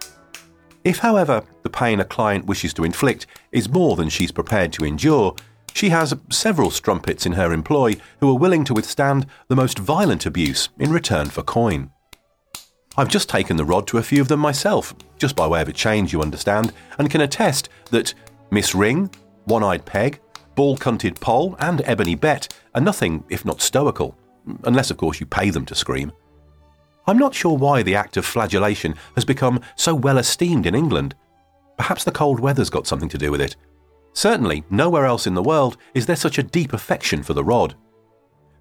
If, 0.84 0.98
however, 0.98 1.44
the 1.62 1.70
pain 1.70 2.00
a 2.00 2.04
client 2.04 2.46
wishes 2.46 2.72
to 2.74 2.84
inflict 2.84 3.26
is 3.52 3.68
more 3.68 3.94
than 3.94 4.08
she's 4.08 4.32
prepared 4.32 4.72
to 4.74 4.84
endure, 4.84 5.36
she 5.74 5.90
has 5.90 6.16
several 6.30 6.70
strumpets 6.70 7.26
in 7.26 7.32
her 7.32 7.52
employ 7.52 7.96
who 8.20 8.30
are 8.30 8.38
willing 8.38 8.64
to 8.64 8.74
withstand 8.74 9.26
the 9.48 9.56
most 9.56 9.78
violent 9.78 10.26
abuse 10.26 10.70
in 10.78 10.90
return 10.90 11.26
for 11.26 11.42
coin. 11.42 11.90
I've 12.96 13.08
just 13.08 13.28
taken 13.28 13.56
the 13.56 13.64
rod 13.64 13.86
to 13.88 13.98
a 13.98 14.02
few 14.02 14.20
of 14.20 14.28
them 14.28 14.40
myself, 14.40 14.94
just 15.18 15.36
by 15.36 15.46
way 15.46 15.62
of 15.62 15.68
a 15.68 15.72
change, 15.72 16.12
you 16.12 16.20
understand, 16.20 16.72
and 16.98 17.10
can 17.10 17.20
attest 17.20 17.68
that 17.90 18.12
Miss 18.50 18.74
Ring, 18.74 19.10
One 19.44 19.62
Eyed 19.62 19.84
Peg, 19.84 20.20
Ball 20.56 20.76
Cunted 20.76 21.20
Poll, 21.20 21.54
and 21.60 21.82
Ebony 21.84 22.16
Bet 22.16 22.52
are 22.78 22.80
nothing 22.80 23.24
if 23.28 23.44
not 23.44 23.60
stoical, 23.60 24.16
unless, 24.64 24.90
of 24.90 24.96
course, 24.96 25.18
you 25.18 25.26
pay 25.26 25.50
them 25.50 25.66
to 25.66 25.74
scream. 25.74 26.12
I'm 27.08 27.18
not 27.18 27.34
sure 27.34 27.56
why 27.56 27.82
the 27.82 27.96
act 27.96 28.16
of 28.16 28.24
flagellation 28.24 28.94
has 29.16 29.24
become 29.24 29.60
so 29.76 29.94
well 29.94 30.18
esteemed 30.18 30.64
in 30.64 30.74
England. 30.74 31.16
Perhaps 31.76 32.04
the 32.04 32.12
cold 32.12 32.38
weather's 32.38 32.70
got 32.70 32.86
something 32.86 33.08
to 33.08 33.18
do 33.18 33.32
with 33.32 33.40
it. 33.40 33.56
Certainly, 34.12 34.64
nowhere 34.70 35.06
else 35.06 35.26
in 35.26 35.34
the 35.34 35.42
world 35.42 35.76
is 35.94 36.06
there 36.06 36.16
such 36.16 36.38
a 36.38 36.42
deep 36.42 36.72
affection 36.72 37.22
for 37.22 37.34
the 37.34 37.44
rod. 37.44 37.74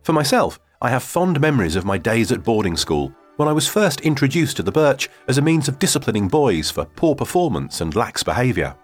For 0.01 0.13
myself, 0.13 0.59
I 0.81 0.89
have 0.89 1.03
fond 1.03 1.39
memories 1.39 1.75
of 1.75 1.85
my 1.85 1.97
days 1.97 2.31
at 2.31 2.43
boarding 2.43 2.77
school 2.77 3.13
when 3.35 3.47
I 3.47 3.53
was 3.53 3.67
first 3.67 4.01
introduced 4.01 4.57
to 4.57 4.63
the 4.63 4.71
birch 4.71 5.09
as 5.27 5.37
a 5.37 5.43
means 5.43 5.67
of 5.67 5.77
disciplining 5.77 6.27
boys 6.27 6.71
for 6.71 6.85
poor 6.85 7.13
performance 7.13 7.81
and 7.81 7.95
lax 7.95 8.23
behaviour. 8.23 8.75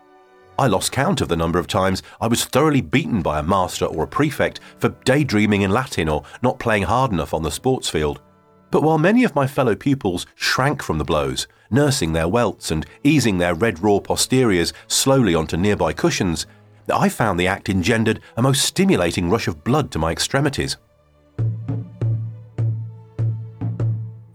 I 0.60 0.68
lost 0.68 0.92
count 0.92 1.22
of 1.22 1.30
the 1.30 1.36
number 1.36 1.58
of 1.58 1.68
times 1.68 2.04
I 2.22 2.28
was 2.28 2.46
thoroughly 2.46 2.82
beaten 2.82 3.22
by 3.24 3.40
a 3.40 3.44
master 3.44 3.86
or 3.86 4.04
a 4.04 4.08
prefect 4.08 4.60
for 4.78 4.90
daydreaming 5.04 5.64
in 5.64 5.72
Latin 5.72 6.08
or 6.08 6.24
not 6.44 6.60
playing 6.60 6.84
hard 6.84 7.12
enough 7.12 7.34
on 7.34 7.42
the 7.42 7.50
sports 7.50 7.90
field. 7.90 8.22
But 8.70 8.84
while 8.84 9.00
many 9.00 9.24
of 9.24 9.36
my 9.36 9.48
fellow 9.48 9.76
pupils 9.76 10.28
shrank 10.36 10.84
from 10.84 11.00
the 11.00 11.04
blows, 11.04 11.48
nursing 11.72 12.14
their 12.14 12.28
welts 12.28 12.70
and 12.70 12.86
easing 13.04 13.40
their 13.40 13.56
red 13.56 13.82
raw 13.82 14.00
posteriors 14.00 14.74
slowly 14.88 15.34
onto 15.34 15.58
nearby 15.58 15.92
cushions, 15.92 16.46
I 16.94 17.10
found 17.10 17.40
the 17.40 17.48
act 17.48 17.70
engendered 17.70 18.20
a 18.38 18.42
most 18.42 18.64
stimulating 18.64 19.30
rush 19.30 19.48
of 19.48 19.64
blood 19.64 19.92
to 19.92 20.00
my 20.00 20.12
extremities. 20.12 20.78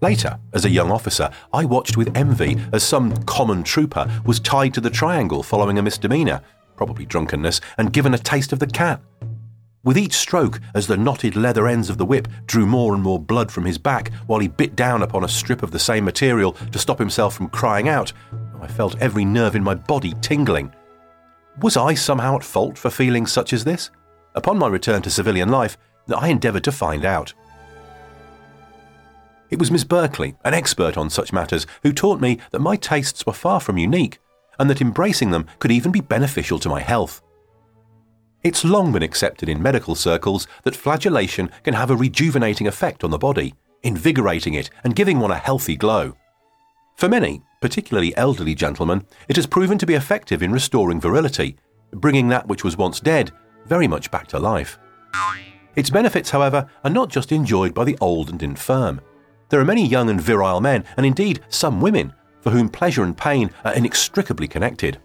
Later, 0.01 0.39
as 0.53 0.63
a 0.63 0.69
young 0.69 0.91
officer, 0.91 1.29
I 1.51 1.65
watched 1.65 1.97
with 1.97 2.15
envy 2.15 2.57
as 2.71 2.83
some 2.83 3.15
common 3.23 3.63
trooper 3.63 4.09
was 4.25 4.39
tied 4.39 4.73
to 4.75 4.81
the 4.81 4.89
triangle 4.89 5.43
following 5.43 5.77
a 5.77 5.81
misdemeanour, 5.81 6.41
probably 6.77 7.05
drunkenness, 7.05 7.59
and 7.77 7.91
given 7.91 8.13
a 8.13 8.17
taste 8.17 8.53
of 8.53 8.59
the 8.59 8.67
cat. 8.67 9.01
With 9.83 9.97
each 9.97 10.13
stroke, 10.13 10.61
as 10.73 10.87
the 10.87 10.97
knotted 10.97 11.35
leather 11.35 11.67
ends 11.67 11.89
of 11.89 11.97
the 11.97 12.05
whip 12.05 12.27
drew 12.45 12.65
more 12.65 12.93
and 12.93 13.03
more 13.03 13.19
blood 13.19 13.51
from 13.51 13.65
his 13.65 13.77
back 13.77 14.13
while 14.27 14.39
he 14.39 14.47
bit 14.47 14.75
down 14.75 15.03
upon 15.03 15.23
a 15.23 15.29
strip 15.29 15.63
of 15.63 15.71
the 15.71 15.79
same 15.79 16.05
material 16.05 16.53
to 16.71 16.79
stop 16.79 16.99
himself 16.99 17.33
from 17.33 17.49
crying 17.49 17.89
out, 17.89 18.13
I 18.61 18.67
felt 18.67 19.01
every 19.01 19.25
nerve 19.25 19.55
in 19.55 19.63
my 19.63 19.75
body 19.75 20.13
tingling. 20.21 20.73
Was 21.61 21.77
I 21.77 21.93
somehow 21.93 22.35
at 22.35 22.43
fault 22.43 22.77
for 22.77 22.89
feelings 22.89 23.31
such 23.31 23.51
as 23.51 23.63
this? 23.63 23.89
Upon 24.35 24.57
my 24.57 24.67
return 24.67 25.01
to 25.01 25.09
civilian 25.09 25.49
life, 25.49 25.77
I 26.13 26.29
endeavoured 26.29 26.63
to 26.65 26.71
find 26.71 27.03
out. 27.03 27.33
It 29.49 29.59
was 29.59 29.71
Miss 29.71 29.83
Berkley, 29.83 30.35
an 30.43 30.53
expert 30.53 30.97
on 30.97 31.09
such 31.09 31.33
matters, 31.33 31.65
who 31.83 31.91
taught 31.91 32.21
me 32.21 32.39
that 32.51 32.59
my 32.59 32.75
tastes 32.75 33.25
were 33.25 33.33
far 33.33 33.59
from 33.59 33.77
unique, 33.77 34.19
and 34.59 34.69
that 34.69 34.81
embracing 34.81 35.31
them 35.31 35.47
could 35.59 35.71
even 35.71 35.91
be 35.91 36.01
beneficial 36.01 36.59
to 36.59 36.69
my 36.69 36.81
health. 36.81 37.21
It's 38.43 38.63
long 38.63 38.91
been 38.91 39.03
accepted 39.03 39.49
in 39.49 39.61
medical 39.61 39.95
circles 39.95 40.47
that 40.63 40.75
flagellation 40.75 41.49
can 41.63 41.73
have 41.73 41.89
a 41.89 41.95
rejuvenating 41.95 42.67
effect 42.67 43.03
on 43.03 43.11
the 43.11 43.17
body, 43.17 43.55
invigorating 43.83 44.53
it 44.53 44.69
and 44.83 44.95
giving 44.95 45.19
one 45.19 45.31
a 45.31 45.37
healthy 45.37 45.75
glow. 45.75 46.15
For 46.95 47.09
many, 47.09 47.41
particularly 47.61 48.15
elderly 48.15 48.55
gentlemen, 48.55 49.05
it 49.27 49.35
has 49.35 49.47
proven 49.47 49.77
to 49.79 49.85
be 49.85 49.95
effective 49.95 50.43
in 50.43 50.51
restoring 50.51 51.01
virility, 51.01 51.57
bringing 51.91 52.27
that 52.29 52.47
which 52.47 52.63
was 52.63 52.77
once 52.77 52.99
dead 52.99 53.31
very 53.65 53.87
much 53.87 54.11
back 54.11 54.27
to 54.27 54.39
life. 54.39 54.77
Its 55.75 55.89
benefits, 55.89 56.29
however, 56.29 56.69
are 56.83 56.89
not 56.89 57.09
just 57.09 57.31
enjoyed 57.31 57.73
by 57.73 57.83
the 57.83 57.97
old 58.01 58.29
and 58.29 58.43
infirm. 58.43 58.99
There 59.49 59.59
are 59.59 59.65
many 59.65 59.85
young 59.85 60.09
and 60.09 60.21
virile 60.21 60.61
men, 60.61 60.85
and 60.95 61.05
indeed 61.05 61.41
some 61.49 61.81
women, 61.81 62.13
for 62.41 62.51
whom 62.51 62.69
pleasure 62.69 63.03
and 63.03 63.17
pain 63.17 63.51
are 63.65 63.73
inextricably 63.73 64.47
connected. 64.47 64.99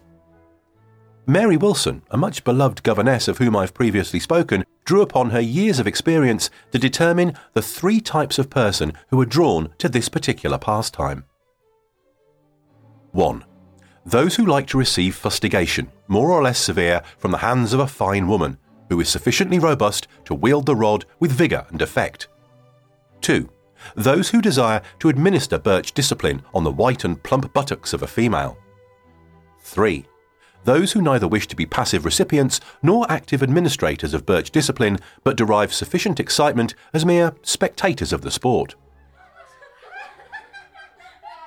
Mary 1.27 1.57
Wilson, 1.57 2.03
a 2.11 2.17
much 2.17 2.43
beloved 2.43 2.83
governess 2.83 3.27
of 3.27 3.39
whom 3.39 3.55
I've 3.55 3.73
previously 3.73 4.19
spoken, 4.19 4.63
drew 4.85 5.01
upon 5.01 5.31
her 5.31 5.39
years 5.39 5.79
of 5.79 5.87
experience 5.87 6.51
to 6.71 6.77
determine 6.77 7.33
the 7.53 7.63
three 7.63 7.99
types 7.99 8.37
of 8.37 8.51
person 8.51 8.93
who 9.09 9.19
are 9.19 9.25
drawn 9.25 9.73
to 9.79 9.89
this 9.89 10.07
particular 10.07 10.59
pastime. 10.59 11.25
1. 13.13 13.43
Those 14.05 14.35
who 14.35 14.45
like 14.45 14.67
to 14.67 14.77
receive 14.77 15.15
fustigation, 15.15 15.91
more 16.07 16.29
or 16.29 16.43
less 16.43 16.59
severe, 16.59 17.01
from 17.17 17.31
the 17.31 17.39
hands 17.39 17.73
of 17.73 17.79
a 17.79 17.87
fine 17.87 18.27
woman, 18.27 18.59
who 18.89 18.99
is 18.99 19.09
sufficiently 19.09 19.57
robust 19.57 20.07
to 20.25 20.35
wield 20.35 20.67
the 20.67 20.75
rod 20.75 21.05
with 21.19 21.31
vigour 21.31 21.65
and 21.71 21.81
effect. 21.81 22.27
2. 23.21 23.49
Those 23.95 24.29
who 24.29 24.41
desire 24.41 24.81
to 24.99 25.09
administer 25.09 25.57
birch 25.57 25.93
discipline 25.93 26.41
on 26.53 26.63
the 26.63 26.71
white 26.71 27.03
and 27.03 27.21
plump 27.21 27.53
buttocks 27.53 27.93
of 27.93 28.01
a 28.01 28.07
female. 28.07 28.57
3 29.59 30.05
those 30.65 30.93
who 30.93 31.01
neither 31.01 31.27
wish 31.27 31.47
to 31.47 31.55
be 31.55 31.65
passive 31.65 32.05
recipients 32.05 32.59
nor 32.81 33.09
active 33.09 33.43
administrators 33.43 34.15
of 34.15 34.25
birch 34.25 34.49
discipline, 34.49 34.97
but 35.23 35.37
derive 35.37 35.71
sufficient 35.71 36.19
excitement 36.19 36.73
as 36.91 37.05
mere 37.05 37.33
spectators 37.43 38.11
of 38.11 38.21
the 38.21 38.31
sport. 38.31 38.75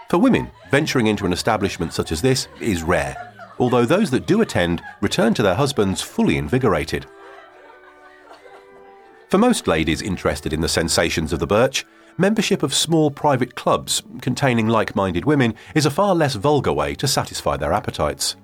For 0.08 0.18
women, 0.18 0.50
venturing 0.70 1.08
into 1.08 1.26
an 1.26 1.32
establishment 1.32 1.92
such 1.92 2.12
as 2.12 2.22
this 2.22 2.48
is 2.60 2.82
rare, 2.82 3.34
although 3.58 3.84
those 3.84 4.10
that 4.12 4.26
do 4.26 4.40
attend 4.40 4.82
return 5.00 5.34
to 5.34 5.42
their 5.42 5.56
husbands 5.56 6.00
fully 6.00 6.38
invigorated. 6.38 7.04
For 9.28 9.36
most 9.36 9.66
ladies 9.66 10.00
interested 10.00 10.52
in 10.52 10.60
the 10.60 10.68
sensations 10.68 11.32
of 11.32 11.40
the 11.40 11.46
birch, 11.46 11.84
membership 12.18 12.62
of 12.62 12.74
small 12.74 13.10
private 13.10 13.54
clubs 13.54 14.02
containing 14.20 14.66
like 14.66 14.96
minded 14.96 15.24
women 15.24 15.54
is 15.74 15.86
a 15.86 15.90
far 15.90 16.14
less 16.14 16.34
vulgar 16.34 16.72
way 16.72 16.94
to 16.96 17.06
satisfy 17.06 17.56
their 17.56 17.72
appetites. 17.72 18.36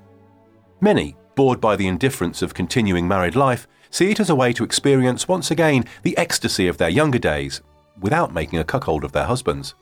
Many, 0.81 1.17
bored 1.35 1.61
by 1.61 1.77
the 1.77 1.89
indifference 1.89 2.41
of 2.41 2.55
continuing 2.55 3.07
married 3.09 3.35
life, 3.35 3.67
see 3.91 4.11
it 4.11 4.21
as 4.21 4.31
a 4.31 4.35
way 4.35 4.53
to 4.53 4.65
experience 4.65 5.29
once 5.29 5.51
again 5.51 5.85
the 6.03 6.17
ecstasy 6.17 6.69
of 6.69 6.79
their 6.79 6.89
younger 6.89 7.19
days 7.19 7.61
without 8.01 8.33
making 8.33 8.59
a 8.59 8.65
cuckold 8.65 9.05
of 9.05 9.13
their 9.13 9.27
husbands. 9.27 9.75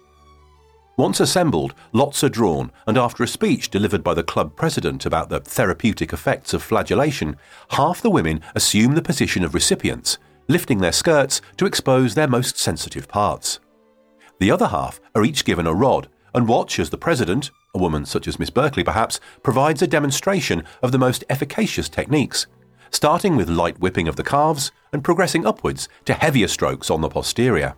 Once 0.96 1.20
assembled, 1.20 1.74
lots 1.92 2.22
are 2.22 2.28
drawn, 2.28 2.70
and 2.86 2.98
after 2.98 3.22
a 3.22 3.28
speech 3.28 3.70
delivered 3.70 4.04
by 4.04 4.12
the 4.12 4.22
club 4.22 4.54
president 4.56 5.06
about 5.06 5.30
the 5.30 5.40
therapeutic 5.40 6.12
effects 6.12 6.52
of 6.52 6.62
flagellation, 6.62 7.34
half 7.70 8.02
the 8.02 8.10
women 8.10 8.40
assume 8.54 8.94
the 8.94 9.02
position 9.02 9.42
of 9.42 9.54
recipients, 9.54 10.18
lifting 10.48 10.78
their 10.78 10.92
skirts 10.92 11.40
to 11.56 11.64
expose 11.64 12.14
their 12.14 12.28
most 12.28 12.58
sensitive 12.58 13.08
parts. 13.08 13.58
The 14.42 14.50
other 14.50 14.66
half 14.66 15.00
are 15.14 15.24
each 15.24 15.44
given 15.44 15.68
a 15.68 15.72
rod 15.72 16.08
and 16.34 16.48
watch 16.48 16.80
as 16.80 16.90
the 16.90 16.98
president, 16.98 17.52
a 17.76 17.78
woman 17.78 18.04
such 18.04 18.26
as 18.26 18.40
Miss 18.40 18.50
Berkley 18.50 18.82
perhaps, 18.82 19.20
provides 19.44 19.82
a 19.82 19.86
demonstration 19.86 20.64
of 20.82 20.90
the 20.90 20.98
most 20.98 21.22
efficacious 21.30 21.88
techniques, 21.88 22.48
starting 22.90 23.36
with 23.36 23.48
light 23.48 23.78
whipping 23.78 24.08
of 24.08 24.16
the 24.16 24.24
calves 24.24 24.72
and 24.92 25.04
progressing 25.04 25.46
upwards 25.46 25.88
to 26.06 26.14
heavier 26.14 26.48
strokes 26.48 26.90
on 26.90 27.02
the 27.02 27.08
posterior. 27.08 27.76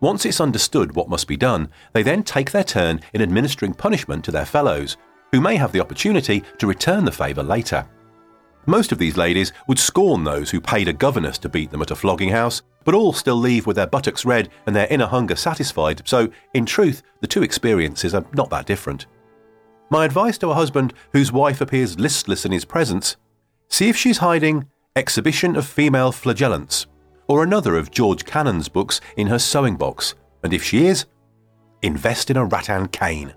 Once 0.00 0.24
it's 0.24 0.40
understood 0.40 0.96
what 0.96 1.10
must 1.10 1.28
be 1.28 1.36
done, 1.36 1.68
they 1.92 2.02
then 2.02 2.22
take 2.22 2.52
their 2.52 2.64
turn 2.64 2.98
in 3.12 3.20
administering 3.20 3.74
punishment 3.74 4.24
to 4.24 4.32
their 4.32 4.46
fellows, 4.46 4.96
who 5.30 5.42
may 5.42 5.56
have 5.56 5.72
the 5.72 5.80
opportunity 5.80 6.42
to 6.56 6.66
return 6.66 7.04
the 7.04 7.12
favour 7.12 7.42
later. 7.42 7.86
Most 8.66 8.90
of 8.90 8.98
these 8.98 9.16
ladies 9.16 9.52
would 9.68 9.78
scorn 9.78 10.24
those 10.24 10.50
who 10.50 10.60
paid 10.60 10.88
a 10.88 10.92
governess 10.92 11.38
to 11.38 11.48
beat 11.48 11.70
them 11.70 11.82
at 11.82 11.92
a 11.92 11.96
flogging 11.96 12.30
house, 12.30 12.62
but 12.84 12.94
all 12.94 13.12
still 13.12 13.36
leave 13.36 13.66
with 13.66 13.76
their 13.76 13.86
buttocks 13.86 14.24
red 14.24 14.48
and 14.66 14.74
their 14.74 14.88
inner 14.88 15.06
hunger 15.06 15.36
satisfied, 15.36 16.02
so, 16.04 16.28
in 16.52 16.66
truth, 16.66 17.02
the 17.20 17.28
two 17.28 17.42
experiences 17.42 18.12
are 18.14 18.26
not 18.32 18.50
that 18.50 18.66
different. 18.66 19.06
My 19.88 20.04
advice 20.04 20.36
to 20.38 20.50
a 20.50 20.54
husband 20.54 20.92
whose 21.12 21.30
wife 21.30 21.60
appears 21.60 21.98
listless 21.98 22.44
in 22.44 22.50
his 22.50 22.64
presence 22.64 23.16
see 23.68 23.88
if 23.88 23.96
she's 23.96 24.18
hiding 24.18 24.66
Exhibition 24.96 25.56
of 25.56 25.66
Female 25.66 26.10
Flagellants, 26.10 26.86
or 27.28 27.42
another 27.42 27.76
of 27.76 27.90
George 27.90 28.24
Cannon's 28.24 28.68
books 28.68 29.00
in 29.16 29.26
her 29.26 29.38
sewing 29.38 29.76
box, 29.76 30.14
and 30.42 30.52
if 30.52 30.62
she 30.62 30.86
is, 30.86 31.06
invest 31.82 32.30
in 32.30 32.36
a 32.36 32.44
rattan 32.44 32.88
cane. 32.88 33.32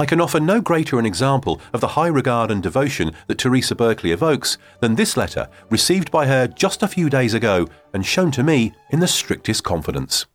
I 0.00 0.06
can 0.06 0.20
offer 0.20 0.38
no 0.38 0.60
greater 0.60 1.00
an 1.00 1.06
example 1.06 1.60
of 1.72 1.80
the 1.80 1.88
high 1.88 2.06
regard 2.06 2.52
and 2.52 2.62
devotion 2.62 3.10
that 3.26 3.38
Teresa 3.38 3.74
Berkley 3.74 4.12
evokes 4.12 4.56
than 4.80 4.94
this 4.94 5.16
letter 5.16 5.48
received 5.70 6.12
by 6.12 6.28
her 6.28 6.46
just 6.46 6.84
a 6.84 6.88
few 6.88 7.10
days 7.10 7.34
ago 7.34 7.66
and 7.92 8.06
shown 8.06 8.30
to 8.30 8.44
me 8.44 8.72
in 8.90 9.00
the 9.00 9.08
strictest 9.08 9.64
confidence. 9.64 10.26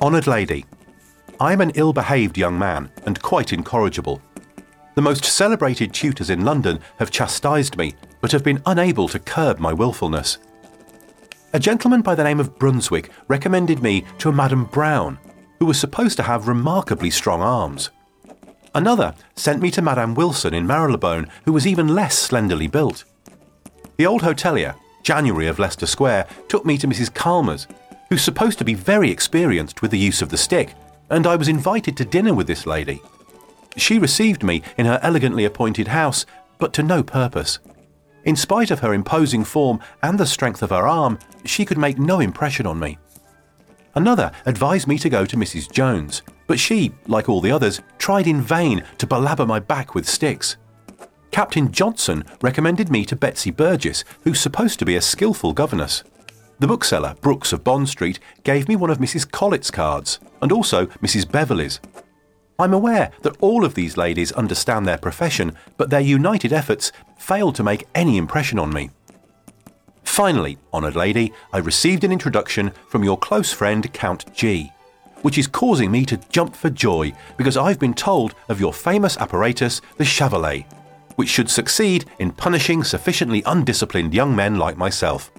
Honoured 0.00 0.28
Lady, 0.28 0.64
I 1.40 1.52
am 1.52 1.60
an 1.60 1.72
ill 1.74 1.92
behaved 1.92 2.38
young 2.38 2.56
man 2.56 2.88
and 3.04 3.20
quite 3.20 3.52
incorrigible. 3.52 4.22
The 4.94 5.02
most 5.02 5.24
celebrated 5.24 5.92
tutors 5.92 6.30
in 6.30 6.44
London 6.44 6.78
have 7.00 7.10
chastised 7.10 7.76
me, 7.76 7.94
but 8.20 8.30
have 8.30 8.44
been 8.44 8.62
unable 8.66 9.08
to 9.08 9.18
curb 9.18 9.58
my 9.58 9.72
wilfulness. 9.72 10.38
A 11.54 11.60
gentleman 11.60 12.00
by 12.00 12.14
the 12.14 12.24
name 12.24 12.40
of 12.40 12.58
Brunswick 12.58 13.10
recommended 13.28 13.82
me 13.82 14.06
to 14.16 14.30
a 14.30 14.32
Madame 14.32 14.64
Brown, 14.64 15.18
who 15.58 15.66
was 15.66 15.78
supposed 15.78 16.16
to 16.16 16.22
have 16.22 16.48
remarkably 16.48 17.10
strong 17.10 17.42
arms. 17.42 17.90
Another 18.74 19.14
sent 19.36 19.60
me 19.60 19.70
to 19.72 19.82
Madame 19.82 20.14
Wilson 20.14 20.54
in 20.54 20.66
Marylebone, 20.66 21.28
who 21.44 21.52
was 21.52 21.66
even 21.66 21.88
less 21.88 22.16
slenderly 22.18 22.68
built. 22.68 23.04
The 23.98 24.06
old 24.06 24.22
hotelier, 24.22 24.74
January 25.02 25.46
of 25.46 25.58
Leicester 25.58 25.84
Square, 25.84 26.26
took 26.48 26.64
me 26.64 26.78
to 26.78 26.88
Mrs. 26.88 27.12
Calmer's, 27.12 27.66
who's 28.08 28.24
supposed 28.24 28.56
to 28.58 28.64
be 28.64 28.72
very 28.72 29.10
experienced 29.10 29.82
with 29.82 29.90
the 29.90 29.98
use 29.98 30.22
of 30.22 30.30
the 30.30 30.38
stick, 30.38 30.72
and 31.10 31.26
I 31.26 31.36
was 31.36 31.48
invited 31.48 31.98
to 31.98 32.06
dinner 32.06 32.32
with 32.32 32.46
this 32.46 32.64
lady. 32.64 33.02
She 33.76 33.98
received 33.98 34.42
me 34.42 34.62
in 34.78 34.86
her 34.86 34.98
elegantly 35.02 35.44
appointed 35.44 35.88
house, 35.88 36.24
but 36.56 36.72
to 36.72 36.82
no 36.82 37.02
purpose. 37.02 37.58
In 38.24 38.36
spite 38.36 38.70
of 38.70 38.80
her 38.80 38.94
imposing 38.94 39.44
form 39.44 39.80
and 40.02 40.18
the 40.18 40.26
strength 40.26 40.62
of 40.62 40.70
her 40.70 40.86
arm, 40.86 41.18
she 41.44 41.64
could 41.64 41.78
make 41.78 41.98
no 41.98 42.20
impression 42.20 42.66
on 42.66 42.78
me. 42.78 42.98
Another 43.94 44.32
advised 44.46 44.86
me 44.86 44.98
to 44.98 45.10
go 45.10 45.26
to 45.26 45.36
Mrs. 45.36 45.70
Jones, 45.70 46.22
but 46.46 46.58
she, 46.58 46.92
like 47.06 47.28
all 47.28 47.40
the 47.40 47.52
others, 47.52 47.80
tried 47.98 48.26
in 48.26 48.40
vain 48.40 48.84
to 48.98 49.06
belabor 49.06 49.44
my 49.44 49.58
back 49.58 49.94
with 49.94 50.08
sticks. 50.08 50.56
Captain 51.30 51.72
Johnson 51.72 52.24
recommended 52.42 52.90
me 52.90 53.04
to 53.06 53.16
Betsy 53.16 53.50
Burgess, 53.50 54.04
who's 54.22 54.40
supposed 54.40 54.78
to 54.78 54.84
be 54.84 54.96
a 54.96 55.00
skilful 55.00 55.52
governess. 55.52 56.04
The 56.58 56.66
bookseller, 56.66 57.16
Brooks 57.20 57.52
of 57.52 57.64
Bond 57.64 57.88
Street, 57.88 58.20
gave 58.44 58.68
me 58.68 58.76
one 58.76 58.90
of 58.90 58.98
Mrs. 58.98 59.30
Collett's 59.30 59.70
cards, 59.70 60.20
and 60.40 60.52
also 60.52 60.86
Mrs. 61.02 61.30
Beverley's. 61.30 61.80
I'm 62.62 62.72
aware 62.72 63.10
that 63.22 63.36
all 63.40 63.64
of 63.64 63.74
these 63.74 63.96
ladies 63.96 64.30
understand 64.30 64.86
their 64.86 64.96
profession, 64.96 65.56
but 65.76 65.90
their 65.90 66.00
united 66.00 66.52
efforts 66.52 66.92
failed 67.18 67.56
to 67.56 67.64
make 67.64 67.88
any 67.92 68.16
impression 68.16 68.56
on 68.56 68.72
me. 68.72 68.90
Finally, 70.04 70.58
honoured 70.72 70.94
lady, 70.94 71.32
I 71.52 71.58
received 71.58 72.04
an 72.04 72.12
introduction 72.12 72.70
from 72.88 73.02
your 73.02 73.18
close 73.18 73.52
friend 73.52 73.92
Count 73.92 74.32
G, 74.32 74.70
which 75.22 75.38
is 75.38 75.48
causing 75.48 75.90
me 75.90 76.04
to 76.06 76.20
jump 76.30 76.54
for 76.54 76.70
joy 76.70 77.12
because 77.36 77.56
I've 77.56 77.80
been 77.80 77.94
told 77.94 78.36
of 78.48 78.60
your 78.60 78.72
famous 78.72 79.16
apparatus, 79.16 79.80
the 79.96 80.04
Chevalet, 80.04 80.64
which 81.16 81.30
should 81.30 81.50
succeed 81.50 82.04
in 82.20 82.30
punishing 82.30 82.84
sufficiently 82.84 83.42
undisciplined 83.44 84.14
young 84.14 84.36
men 84.36 84.56
like 84.56 84.76
myself. 84.76 85.32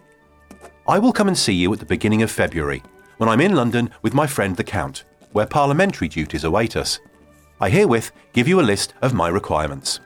I 0.90 1.00
will 1.00 1.14
come 1.14 1.30
and 1.30 1.38
see 1.38 1.54
you 1.54 1.72
at 1.72 1.80
the 1.80 1.86
beginning 1.86 2.22
of 2.22 2.32
February, 2.32 2.84
when 3.16 3.30
I'm 3.30 3.40
in 3.40 3.56
London 3.56 3.92
with 4.02 4.14
my 4.14 4.28
friend 4.28 4.58
the 4.58 4.64
Count, 4.66 5.06
where 5.32 5.46
parliamentary 5.46 6.10
duties 6.10 6.44
await 6.44 6.76
us. 6.76 7.00
I 7.64 7.70
herewith 7.70 8.12
give 8.34 8.50
you 8.50 8.60
a 8.60 8.70
list 8.74 8.94
of 9.02 9.14
my 9.14 9.30
requirements. 9.30 10.02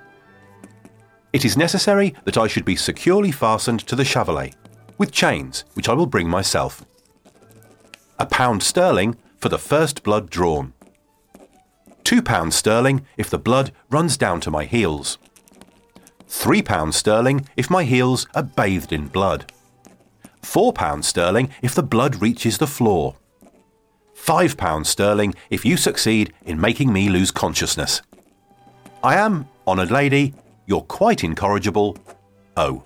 It 1.34 1.44
is 1.44 1.58
necessary 1.58 2.14
that 2.24 2.38
I 2.38 2.46
should 2.46 2.66
be 2.66 2.76
securely 2.76 3.32
fastened 3.32 3.80
to 3.88 3.96
the 3.96 4.04
Chevalet, 4.04 4.54
with 5.00 5.12
chains, 5.12 5.64
which 5.74 5.90
I 5.90 5.94
will 5.94 6.06
bring 6.06 6.30
myself. 6.30 6.86
A 8.20 8.28
pound 8.28 8.62
sterling 8.62 9.16
for 9.40 9.50
the 9.50 9.58
first 9.58 10.04
blood 10.04 10.30
drawn. 10.30 10.74
Two 12.04 12.22
pounds 12.22 12.56
sterling 12.56 13.08
if 13.18 13.28
the 13.28 13.40
blood 13.40 13.72
runs 13.90 14.18
down 14.18 14.40
to 14.42 14.52
my 14.52 14.66
heels. 14.66 15.18
Three 16.28 16.62
pounds 16.62 16.96
sterling 16.96 17.50
if 17.58 17.72
my 17.72 17.86
heels 17.86 18.28
are 18.36 18.44
bathed 18.44 18.94
in 18.94 19.08
blood. 19.08 19.52
Four 20.44 20.74
pounds 20.74 21.08
sterling 21.08 21.50
if 21.64 21.74
the 21.74 21.82
blood 21.82 22.22
reaches 22.22 22.60
the 22.60 22.68
floor. 22.68 23.16
£5 24.28 24.86
sterling 24.86 25.34
if 25.50 25.64
you 25.64 25.78
succeed 25.78 26.34
in 26.46 26.60
making 26.60 26.92
me 26.92 27.08
lose 27.08 27.32
consciousness. 27.32 28.02
I 29.02 29.16
am, 29.16 29.48
honoured 29.66 29.90
lady, 29.90 30.34
your 30.66 30.84
quite 30.84 31.24
incorrigible 31.24 31.98
O. 32.58 32.84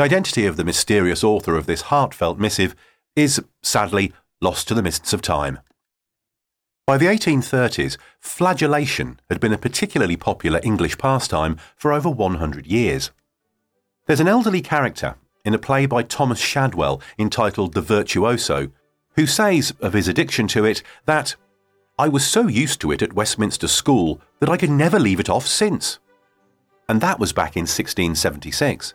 The 0.00 0.04
identity 0.04 0.46
of 0.46 0.56
the 0.56 0.64
mysterious 0.64 1.22
author 1.22 1.56
of 1.56 1.66
this 1.66 1.82
heartfelt 1.82 2.38
missive 2.38 2.74
is, 3.14 3.38
sadly, 3.62 4.14
lost 4.40 4.66
to 4.68 4.74
the 4.74 4.82
mists 4.82 5.12
of 5.12 5.20
time. 5.20 5.58
By 6.86 6.96
the 6.96 7.04
1830s, 7.04 7.98
flagellation 8.18 9.20
had 9.28 9.40
been 9.40 9.52
a 9.52 9.58
particularly 9.58 10.16
popular 10.16 10.58
English 10.62 10.96
pastime 10.96 11.58
for 11.76 11.92
over 11.92 12.08
100 12.08 12.66
years. 12.66 13.10
There's 14.06 14.20
an 14.20 14.26
elderly 14.26 14.62
character 14.62 15.16
in 15.44 15.52
a 15.52 15.58
play 15.58 15.84
by 15.84 16.02
Thomas 16.02 16.40
Shadwell 16.40 17.02
entitled 17.18 17.74
The 17.74 17.82
Virtuoso, 17.82 18.70
who 19.16 19.26
says 19.26 19.74
of 19.82 19.92
his 19.92 20.08
addiction 20.08 20.48
to 20.48 20.64
it 20.64 20.82
that 21.04 21.36
I 21.98 22.08
was 22.08 22.26
so 22.26 22.46
used 22.46 22.80
to 22.80 22.90
it 22.90 23.02
at 23.02 23.12
Westminster 23.12 23.68
School 23.68 24.18
that 24.38 24.48
I 24.48 24.56
could 24.56 24.70
never 24.70 24.98
leave 24.98 25.20
it 25.20 25.28
off 25.28 25.46
since. 25.46 25.98
And 26.88 27.02
that 27.02 27.18
was 27.18 27.34
back 27.34 27.54
in 27.54 27.64
1676. 27.64 28.94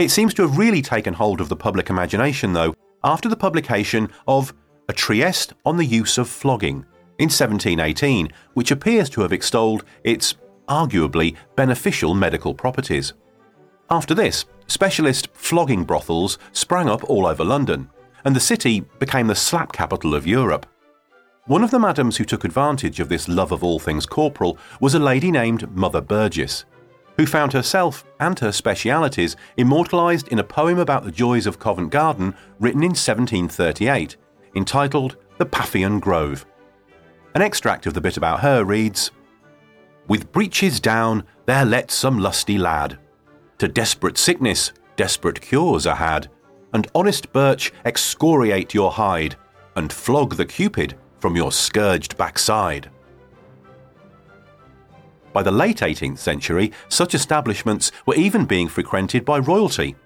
It 0.00 0.10
seems 0.10 0.32
to 0.34 0.42
have 0.42 0.56
really 0.56 0.80
taken 0.80 1.12
hold 1.12 1.42
of 1.42 1.50
the 1.50 1.56
public 1.56 1.90
imagination, 1.90 2.54
though, 2.54 2.74
after 3.04 3.28
the 3.28 3.36
publication 3.36 4.08
of 4.26 4.54
A 4.88 4.94
Treatise 4.94 5.48
on 5.66 5.76
the 5.76 5.84
Use 5.84 6.16
of 6.16 6.26
Flogging 6.26 6.86
in 7.18 7.28
1718, 7.28 8.32
which 8.54 8.70
appears 8.70 9.10
to 9.10 9.20
have 9.20 9.34
extolled 9.34 9.84
its 10.02 10.36
arguably 10.70 11.36
beneficial 11.54 12.14
medical 12.14 12.54
properties. 12.54 13.12
After 13.90 14.14
this, 14.14 14.46
specialist 14.68 15.28
flogging 15.34 15.84
brothels 15.84 16.38
sprang 16.52 16.88
up 16.88 17.04
all 17.04 17.26
over 17.26 17.44
London, 17.44 17.90
and 18.24 18.34
the 18.34 18.40
city 18.40 18.80
became 19.00 19.26
the 19.26 19.34
slap 19.34 19.70
capital 19.70 20.14
of 20.14 20.26
Europe. 20.26 20.64
One 21.44 21.62
of 21.62 21.70
the 21.70 21.78
madams 21.78 22.16
who 22.16 22.24
took 22.24 22.44
advantage 22.44 23.00
of 23.00 23.10
this 23.10 23.28
love 23.28 23.52
of 23.52 23.62
all 23.62 23.78
things 23.78 24.06
corporal 24.06 24.56
was 24.80 24.94
a 24.94 24.98
lady 24.98 25.30
named 25.30 25.70
Mother 25.76 26.00
Burgess, 26.00 26.64
who 27.20 27.26
found 27.26 27.52
herself 27.52 28.02
and 28.18 28.38
her 28.38 28.50
specialities 28.50 29.36
immortalised 29.58 30.26
in 30.28 30.38
a 30.38 30.42
poem 30.42 30.78
about 30.78 31.04
the 31.04 31.10
joys 31.10 31.46
of 31.46 31.58
Covent 31.58 31.90
Garden 31.90 32.34
written 32.58 32.82
in 32.82 32.92
1738, 32.92 34.16
entitled 34.56 35.18
The 35.36 35.44
Paphian 35.44 36.00
Grove. 36.00 36.46
An 37.34 37.42
extract 37.42 37.84
of 37.84 37.92
the 37.92 38.00
bit 38.00 38.16
about 38.16 38.40
her 38.40 38.64
reads 38.64 39.10
With 40.08 40.32
breeches 40.32 40.80
down, 40.80 41.24
there 41.44 41.66
let 41.66 41.90
some 41.90 42.20
lusty 42.20 42.56
lad 42.56 42.98
to 43.58 43.68
desperate 43.68 44.16
sickness, 44.16 44.72
desperate 44.96 45.42
cures 45.42 45.86
are 45.86 45.96
had, 45.96 46.30
and 46.72 46.88
honest 46.94 47.30
birch 47.34 47.70
excoriate 47.84 48.72
your 48.72 48.92
hide, 48.92 49.36
and 49.76 49.92
flog 49.92 50.36
the 50.36 50.46
cupid 50.46 50.96
from 51.18 51.36
your 51.36 51.52
scourged 51.52 52.16
backside. 52.16 52.88
By 55.32 55.42
the 55.42 55.50
late 55.50 55.78
18th 55.78 56.18
century, 56.18 56.72
such 56.88 57.14
establishments 57.14 57.92
were 58.06 58.16
even 58.16 58.46
being 58.46 58.68
frequented 58.68 59.24
by 59.24 59.38
royalty. 59.38 59.96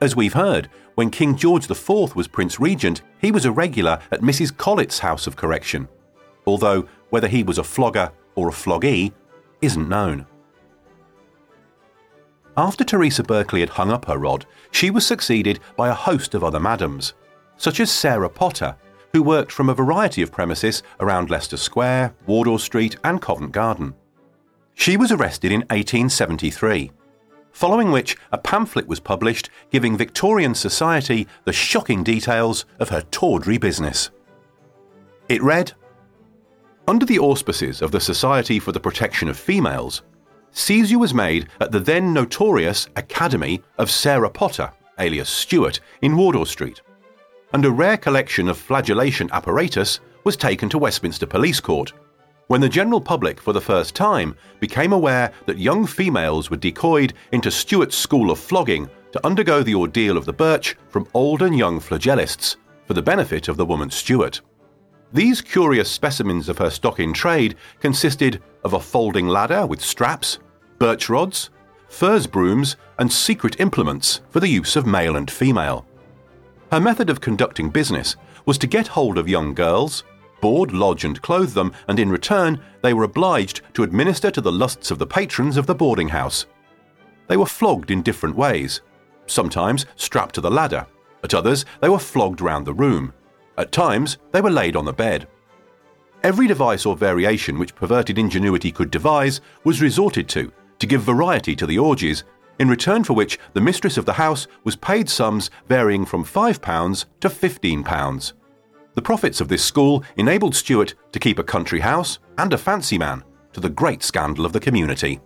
As 0.00 0.16
we've 0.16 0.34
heard, 0.34 0.68
when 0.94 1.10
King 1.10 1.36
George 1.36 1.70
IV 1.70 2.14
was 2.14 2.28
Prince 2.28 2.60
Regent, 2.60 3.02
he 3.20 3.32
was 3.32 3.44
a 3.44 3.52
regular 3.52 3.98
at 4.10 4.20
Mrs. 4.20 4.54
Collett's 4.56 4.98
House 4.98 5.26
of 5.26 5.36
Correction, 5.36 5.88
although 6.46 6.86
whether 7.10 7.28
he 7.28 7.42
was 7.42 7.58
a 7.58 7.64
flogger 7.64 8.12
or 8.34 8.48
a 8.48 8.52
floggee 8.52 9.12
isn't 9.62 9.88
known. 9.88 10.26
After 12.56 12.84
Teresa 12.84 13.22
Berkley 13.22 13.60
had 13.60 13.70
hung 13.70 13.90
up 13.90 14.04
her 14.04 14.18
rod, 14.18 14.44
she 14.70 14.90
was 14.90 15.06
succeeded 15.06 15.60
by 15.76 15.88
a 15.88 15.94
host 15.94 16.34
of 16.34 16.44
other 16.44 16.60
madams, 16.60 17.14
such 17.56 17.80
as 17.80 17.90
Sarah 17.90 18.28
Potter, 18.28 18.76
who 19.14 19.22
worked 19.22 19.52
from 19.52 19.70
a 19.70 19.74
variety 19.74 20.20
of 20.20 20.32
premises 20.32 20.82
around 21.00 21.30
Leicester 21.30 21.56
Square, 21.56 22.14
Wardour 22.26 22.58
Street, 22.58 22.96
and 23.04 23.22
Covent 23.22 23.52
Garden. 23.52 23.94
She 24.74 24.96
was 24.96 25.12
arrested 25.12 25.52
in 25.52 25.60
1873, 25.60 26.90
following 27.52 27.90
which 27.90 28.16
a 28.32 28.38
pamphlet 28.38 28.88
was 28.88 29.00
published 29.00 29.50
giving 29.70 29.96
Victorian 29.96 30.54
society 30.54 31.26
the 31.44 31.52
shocking 31.52 32.02
details 32.02 32.64
of 32.78 32.88
her 32.88 33.02
tawdry 33.10 33.58
business. 33.58 34.10
It 35.28 35.42
read 35.42 35.72
Under 36.88 37.06
the 37.06 37.18
auspices 37.18 37.80
of 37.80 37.92
the 37.92 38.00
Society 38.00 38.58
for 38.58 38.72
the 38.72 38.80
Protection 38.80 39.28
of 39.28 39.38
Females, 39.38 40.02
Seizure 40.50 40.98
was 40.98 41.14
made 41.14 41.48
at 41.60 41.72
the 41.72 41.80
then 41.80 42.12
notorious 42.12 42.88
Academy 42.96 43.62
of 43.78 43.90
Sarah 43.90 44.28
Potter, 44.28 44.70
alias 44.98 45.30
Stewart, 45.30 45.80
in 46.02 46.16
Wardour 46.16 46.44
Street, 46.44 46.82
and 47.54 47.64
a 47.64 47.70
rare 47.70 47.96
collection 47.96 48.48
of 48.48 48.58
flagellation 48.58 49.30
apparatus 49.32 50.00
was 50.24 50.36
taken 50.36 50.68
to 50.68 50.78
Westminster 50.78 51.26
Police 51.26 51.60
Court, 51.60 51.92
when 52.48 52.60
the 52.60 52.68
general 52.68 53.00
public 53.00 53.40
for 53.40 53.52
the 53.52 53.60
first 53.60 53.94
time 53.94 54.36
became 54.60 54.92
aware 54.92 55.32
that 55.46 55.58
young 55.58 55.86
females 55.86 56.50
were 56.50 56.56
decoyed 56.56 57.12
into 57.32 57.50
Stewart's 57.50 57.96
school 57.96 58.30
of 58.30 58.38
flogging 58.38 58.88
to 59.12 59.26
undergo 59.26 59.62
the 59.62 59.74
ordeal 59.74 60.16
of 60.16 60.24
the 60.24 60.32
birch 60.32 60.76
from 60.88 61.06
old 61.14 61.42
and 61.42 61.56
young 61.56 61.80
flagellists 61.80 62.56
for 62.86 62.94
the 62.94 63.02
benefit 63.02 63.48
of 63.48 63.56
the 63.56 63.66
woman 63.66 63.90
Stuart. 63.90 64.40
These 65.12 65.42
curious 65.42 65.90
specimens 65.90 66.48
of 66.48 66.58
her 66.58 66.70
stock 66.70 66.98
in 66.98 67.12
trade 67.12 67.56
consisted 67.80 68.42
of 68.64 68.72
a 68.72 68.80
folding 68.80 69.28
ladder 69.28 69.66
with 69.66 69.82
straps, 69.82 70.38
birch 70.78 71.08
rods, 71.08 71.50
furze 71.88 72.26
brooms, 72.26 72.76
and 72.98 73.12
secret 73.12 73.60
implements 73.60 74.22
for 74.30 74.40
the 74.40 74.48
use 74.48 74.76
of 74.76 74.86
male 74.86 75.16
and 75.16 75.30
female. 75.30 75.86
Her 76.70 76.80
method 76.80 77.10
of 77.10 77.20
conducting 77.20 77.68
business 77.68 78.16
was 78.46 78.56
to 78.58 78.66
get 78.66 78.88
hold 78.88 79.18
of 79.18 79.28
young 79.28 79.52
girls, 79.52 80.02
board, 80.42 80.72
lodge, 80.72 81.04
and 81.04 81.22
clothe 81.22 81.54
them, 81.54 81.72
and 81.88 81.98
in 81.98 82.10
return, 82.10 82.60
they 82.82 82.92
were 82.92 83.04
obliged 83.04 83.62
to 83.72 83.82
administer 83.82 84.30
to 84.30 84.42
the 84.42 84.52
lusts 84.52 84.90
of 84.90 84.98
the 84.98 85.06
patrons 85.06 85.56
of 85.56 85.66
the 85.66 85.74
boarding 85.74 86.08
house. 86.08 86.44
They 87.28 87.38
were 87.38 87.46
flogged 87.46 87.90
in 87.90 88.02
different 88.02 88.36
ways. 88.36 88.82
Sometimes 89.26 89.86
strapped 89.96 90.34
to 90.34 90.42
the 90.42 90.50
ladder, 90.50 90.86
at 91.24 91.32
others, 91.32 91.64
they 91.80 91.88
were 91.88 91.98
flogged 91.98 92.40
round 92.40 92.66
the 92.66 92.74
room. 92.74 93.14
At 93.56 93.72
times, 93.72 94.18
they 94.32 94.40
were 94.40 94.50
laid 94.50 94.76
on 94.76 94.84
the 94.84 94.92
bed. 94.92 95.28
Every 96.22 96.46
device 96.46 96.84
or 96.84 96.96
variation 96.96 97.58
which 97.58 97.74
perverted 97.74 98.18
ingenuity 98.18 98.70
could 98.70 98.90
devise 98.90 99.40
was 99.64 99.80
resorted 99.80 100.28
to 100.30 100.52
to 100.78 100.86
give 100.86 101.02
variety 101.02 101.54
to 101.54 101.64
the 101.64 101.78
orgies, 101.78 102.24
in 102.58 102.68
return 102.68 103.04
for 103.04 103.12
which 103.12 103.38
the 103.52 103.60
mistress 103.60 103.96
of 103.96 104.04
the 104.04 104.12
house 104.12 104.48
was 104.64 104.74
paid 104.74 105.08
sums 105.08 105.48
varying 105.68 106.04
from 106.04 106.24
£5 106.24 107.04
to 107.20 107.28
£15. 107.28 108.32
The 108.94 109.02
profits 109.02 109.40
of 109.40 109.48
this 109.48 109.64
school 109.64 110.04
enabled 110.16 110.54
Stewart 110.54 110.94
to 111.12 111.18
keep 111.18 111.38
a 111.38 111.44
country 111.44 111.80
house 111.80 112.18
and 112.36 112.52
a 112.52 112.58
fancy 112.58 112.98
man, 112.98 113.24
to 113.54 113.60
the 113.60 113.70
great 113.70 114.02
scandal 114.02 114.44
of 114.44 114.52
the 114.52 114.60
community. 114.60 115.20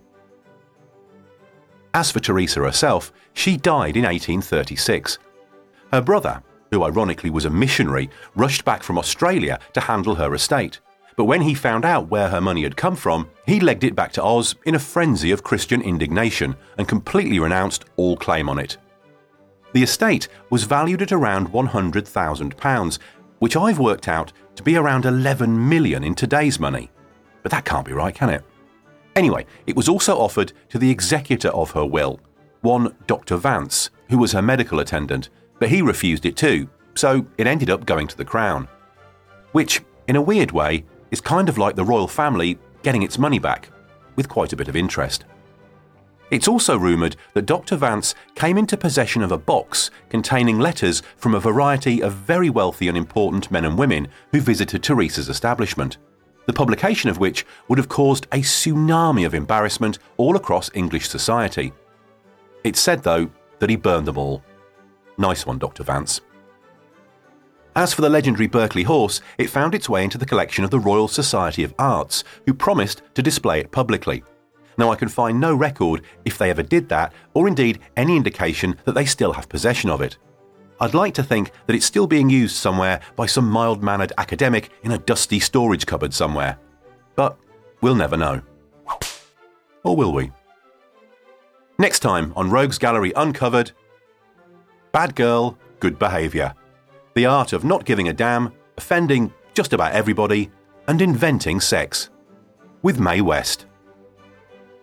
As 1.93 2.11
for 2.11 2.19
Teresa 2.19 2.61
herself, 2.61 3.11
she 3.33 3.57
died 3.57 3.97
in 3.97 4.03
1836. 4.03 5.19
Her 5.91 6.01
brother, 6.01 6.43
who 6.71 6.83
ironically 6.83 7.29
was 7.29 7.45
a 7.45 7.49
missionary, 7.49 8.09
rushed 8.35 8.63
back 8.63 8.83
from 8.83 8.97
Australia 8.97 9.59
to 9.73 9.81
handle 9.81 10.15
her 10.15 10.33
estate. 10.33 10.79
But 11.15 11.25
when 11.25 11.41
he 11.41 11.53
found 11.55 11.83
out 11.83 12.09
where 12.09 12.29
her 12.29 12.41
money 12.41 12.63
had 12.63 12.77
come 12.77 12.95
from, 12.95 13.29
he 13.45 13.59
legged 13.59 13.83
it 13.83 13.95
back 13.95 14.11
to 14.13 14.23
Oz 14.23 14.55
in 14.65 14.75
a 14.75 14.79
frenzy 14.79 15.31
of 15.31 15.43
Christian 15.43 15.81
indignation 15.81 16.55
and 16.77 16.87
completely 16.87 17.39
renounced 17.39 17.85
all 17.95 18.15
claim 18.15 18.47
on 18.47 18.59
it. 18.59 18.77
The 19.73 19.83
estate 19.83 20.27
was 20.49 20.63
valued 20.63 21.01
at 21.01 21.11
around 21.11 21.49
£100,000, 21.49 22.99
which 23.39 23.55
I've 23.55 23.79
worked 23.79 24.07
out 24.07 24.31
to 24.55 24.63
be 24.63 24.75
around 24.75 25.05
11 25.05 25.69
million 25.69 26.03
in 26.03 26.15
today's 26.15 26.59
money. 26.59 26.89
But 27.43 27.51
that 27.51 27.65
can't 27.65 27.85
be 27.85 27.93
right, 27.93 28.13
can 28.13 28.29
it? 28.29 28.43
Anyway, 29.15 29.45
it 29.65 29.75
was 29.75 29.89
also 29.89 30.17
offered 30.17 30.53
to 30.69 30.77
the 30.77 30.91
executor 30.91 31.49
of 31.49 31.71
her 31.71 31.85
will, 31.85 32.19
one 32.61 32.95
Dr. 33.07 33.37
Vance, 33.37 33.89
who 34.09 34.17
was 34.17 34.31
her 34.31 34.41
medical 34.41 34.79
attendant, 34.79 35.29
but 35.59 35.69
he 35.69 35.81
refused 35.81 36.25
it 36.25 36.37
too, 36.37 36.69
so 36.95 37.25
it 37.37 37.47
ended 37.47 37.69
up 37.69 37.85
going 37.85 38.07
to 38.07 38.17
the 38.17 38.25
Crown. 38.25 38.67
Which, 39.53 39.81
in 40.07 40.15
a 40.15 40.21
weird 40.21 40.51
way, 40.51 40.85
is 41.11 41.21
kind 41.21 41.49
of 41.49 41.57
like 41.57 41.75
the 41.75 41.85
royal 41.85 42.07
family 42.07 42.59
getting 42.83 43.03
its 43.03 43.17
money 43.17 43.39
back, 43.39 43.69
with 44.15 44.29
quite 44.29 44.53
a 44.53 44.55
bit 44.55 44.67
of 44.67 44.75
interest. 44.75 45.25
It's 46.29 46.47
also 46.47 46.77
rumoured 46.77 47.15
that 47.33 47.45
Dr. 47.45 47.77
Vance 47.77 48.13
came 48.35 48.57
into 48.57 48.75
possession 48.75 49.21
of 49.21 49.31
a 49.31 49.37
box 49.37 49.91
containing 50.09 50.59
letters 50.59 51.01
from 51.15 51.33
a 51.33 51.39
variety 51.39 52.01
of 52.01 52.13
very 52.13 52.49
wealthy 52.49 52.89
and 52.89 52.97
important 52.97 53.49
men 53.49 53.63
and 53.63 53.77
women 53.77 54.09
who 54.31 54.41
visited 54.41 54.83
Teresa's 54.83 55.29
establishment, 55.29 55.97
the 56.45 56.53
publication 56.53 57.09
of 57.09 57.17
which 57.17 57.45
would 57.69 57.77
have 57.77 57.87
caused 57.87 58.25
a 58.33 58.39
tsunami 58.39 59.25
of 59.25 59.33
embarrassment 59.33 59.99
all 60.17 60.35
across 60.35 60.69
English 60.73 61.07
society. 61.07 61.71
It's 62.63 62.79
said, 62.79 63.03
though, 63.03 63.29
that 63.59 63.69
he 63.69 63.77
burned 63.77 64.07
them 64.07 64.17
all. 64.17 64.43
Nice 65.17 65.45
one, 65.45 65.57
Dr. 65.57 65.83
Vance. 65.83 66.21
As 67.75 67.93
for 67.93 68.01
the 68.01 68.09
legendary 68.09 68.47
Berkley 68.47 68.83
horse, 68.83 69.21
it 69.37 69.49
found 69.49 69.75
its 69.75 69.87
way 69.87 70.03
into 70.03 70.17
the 70.17 70.25
collection 70.25 70.63
of 70.63 70.71
the 70.71 70.79
Royal 70.79 71.07
Society 71.07 71.63
of 71.63 71.75
Arts, 71.79 72.23
who 72.45 72.53
promised 72.53 73.01
to 73.13 73.21
display 73.21 73.59
it 73.59 73.71
publicly. 73.71 74.23
Now, 74.77 74.91
I 74.91 74.95
can 74.95 75.09
find 75.09 75.39
no 75.39 75.55
record 75.55 76.03
if 76.23 76.37
they 76.37 76.49
ever 76.49 76.63
did 76.63 76.89
that, 76.89 77.13
or 77.33 77.47
indeed 77.47 77.79
any 77.95 78.15
indication 78.15 78.77
that 78.85 78.93
they 78.93 79.05
still 79.05 79.33
have 79.33 79.49
possession 79.49 79.89
of 79.89 80.01
it. 80.01 80.17
I'd 80.79 80.93
like 80.93 81.15
to 81.15 81.23
think 81.23 81.51
that 81.65 81.75
it's 81.75 81.85
still 81.85 82.05
being 82.05 82.29
used 82.29 82.55
somewhere 82.55 83.01
by 83.15 83.25
some 83.25 83.49
mild 83.49 83.81
mannered 83.81 84.13
academic 84.19 84.69
in 84.83 84.91
a 84.91 84.99
dusty 84.99 85.39
storage 85.39 85.87
cupboard 85.87 86.13
somewhere. 86.13 86.59
But 87.15 87.37
we'll 87.81 87.95
never 87.95 88.15
know. 88.15 88.41
Or 89.83 89.95
will 89.95 90.13
we? 90.13 90.31
Next 91.79 91.99
time 91.99 92.31
on 92.35 92.51
Rogues 92.51 92.77
Gallery 92.77 93.11
Uncovered, 93.15 93.71
Bad 94.91 95.15
Girl, 95.15 95.57
Good 95.79 95.97
Behaviour. 95.97 96.53
The 97.15 97.25
art 97.25 97.53
of 97.53 97.63
not 97.63 97.85
giving 97.85 98.07
a 98.07 98.13
damn, 98.13 98.51
offending 98.77 99.33
just 99.55 99.73
about 99.73 99.93
everybody, 99.93 100.51
and 100.87 101.01
inventing 101.01 101.59
sex. 101.59 102.09
With 102.83 102.99
Mae 102.99 103.21
West. 103.21 103.65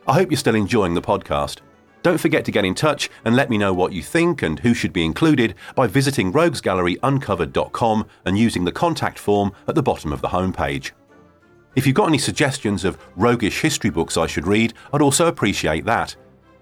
I 0.07 0.13
hope 0.13 0.31
you're 0.31 0.39
still 0.39 0.55
enjoying 0.55 0.93
the 0.93 1.01
podcast. 1.01 1.61
Don't 2.03 2.21
forget 2.21 2.45
to 2.45 2.53
get 2.53 2.67
in 2.67 2.75
touch 2.75 3.09
and 3.25 3.35
let 3.35 3.49
me 3.49 3.57
know 3.57 3.73
what 3.73 3.95
you 3.95 4.03
think 4.03 4.43
and 4.43 4.59
who 4.59 4.75
should 4.75 4.93
be 4.93 5.05
included 5.05 5.55
by 5.75 5.87
visiting 5.87 6.31
roguesgalleryuncovered.com 6.31 8.07
and 8.27 8.37
using 8.37 8.65
the 8.65 8.73
contact 8.73 9.19
form 9.19 9.53
at 9.67 9.75
the 9.75 9.83
bottom 9.83 10.13
of 10.13 10.21
the 10.21 10.29
homepage. 10.29 10.91
If 11.75 11.87
you've 11.87 11.97
got 11.97 12.09
any 12.09 12.19
suggestions 12.19 12.85
of 12.85 12.99
roguish 13.17 13.63
history 13.63 13.89
books 13.89 14.19
I 14.19 14.27
should 14.27 14.47
read, 14.47 14.75
I'd 14.93 15.01
also 15.01 15.27
appreciate 15.27 15.87
that. 15.87 16.15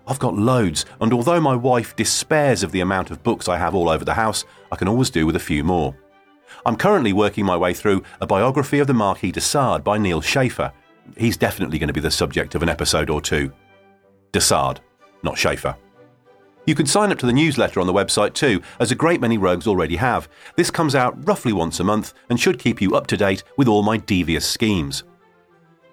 I've 0.06 0.20
got 0.20 0.36
loads, 0.36 0.86
and 1.00 1.12
although 1.12 1.40
my 1.40 1.56
wife 1.56 1.96
despairs 1.96 2.62
of 2.62 2.70
the 2.70 2.80
amount 2.80 3.10
of 3.10 3.24
books 3.24 3.48
I 3.48 3.58
have 3.58 3.74
all 3.74 3.88
over 3.88 4.04
the 4.04 4.14
house, 4.14 4.44
I 4.70 4.76
can 4.76 4.86
always 4.86 5.10
do 5.10 5.26
with 5.26 5.34
a 5.34 5.40
few 5.40 5.64
more. 5.64 5.96
I'm 6.64 6.76
currently 6.76 7.12
working 7.12 7.44
my 7.44 7.56
way 7.56 7.74
through 7.74 8.04
a 8.20 8.26
biography 8.26 8.78
of 8.78 8.86
the 8.86 8.94
Marquis 8.94 9.32
de 9.32 9.40
Sade 9.40 9.82
by 9.82 9.98
Neil 9.98 10.20
Schaeffer. 10.20 10.72
He's 11.16 11.36
definitely 11.36 11.78
going 11.78 11.88
to 11.88 11.92
be 11.92 12.00
the 12.00 12.10
subject 12.10 12.54
of 12.54 12.62
an 12.62 12.68
episode 12.68 13.10
or 13.10 13.20
two. 13.20 13.52
De 14.32 14.40
Sade, 14.40 14.80
not 15.22 15.36
Schaeffer. 15.36 15.76
You 16.64 16.76
can 16.76 16.86
sign 16.86 17.10
up 17.10 17.18
to 17.18 17.26
the 17.26 17.32
newsletter 17.32 17.80
on 17.80 17.88
the 17.88 17.92
website 17.92 18.34
too, 18.34 18.62
as 18.78 18.92
a 18.92 18.96
great 18.96 19.20
many 19.20 19.36
rogues 19.36 19.66
already 19.66 19.96
have. 19.96 20.28
This 20.56 20.70
comes 20.70 20.94
out 20.94 21.26
roughly 21.26 21.52
once 21.52 21.80
a 21.80 21.84
month 21.84 22.14
and 22.30 22.38
should 22.38 22.58
keep 22.58 22.80
you 22.80 22.94
up 22.94 23.08
to 23.08 23.16
date 23.16 23.42
with 23.56 23.66
all 23.66 23.82
my 23.82 23.96
devious 23.96 24.46
schemes. 24.46 25.02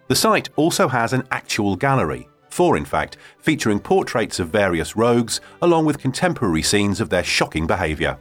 The 0.07 0.15
site 0.15 0.49
also 0.55 0.87
has 0.87 1.11
an 1.11 1.27
actual 1.31 1.75
gallery, 1.75 2.29
four 2.49 2.77
in 2.77 2.85
fact, 2.85 3.17
featuring 3.39 3.79
portraits 3.79 4.39
of 4.39 4.49
various 4.49 4.95
rogues 4.95 5.41
along 5.61 5.85
with 5.85 5.99
contemporary 5.99 6.61
scenes 6.61 7.01
of 7.01 7.09
their 7.09 7.23
shocking 7.23 7.65
behaviour. 7.65 8.17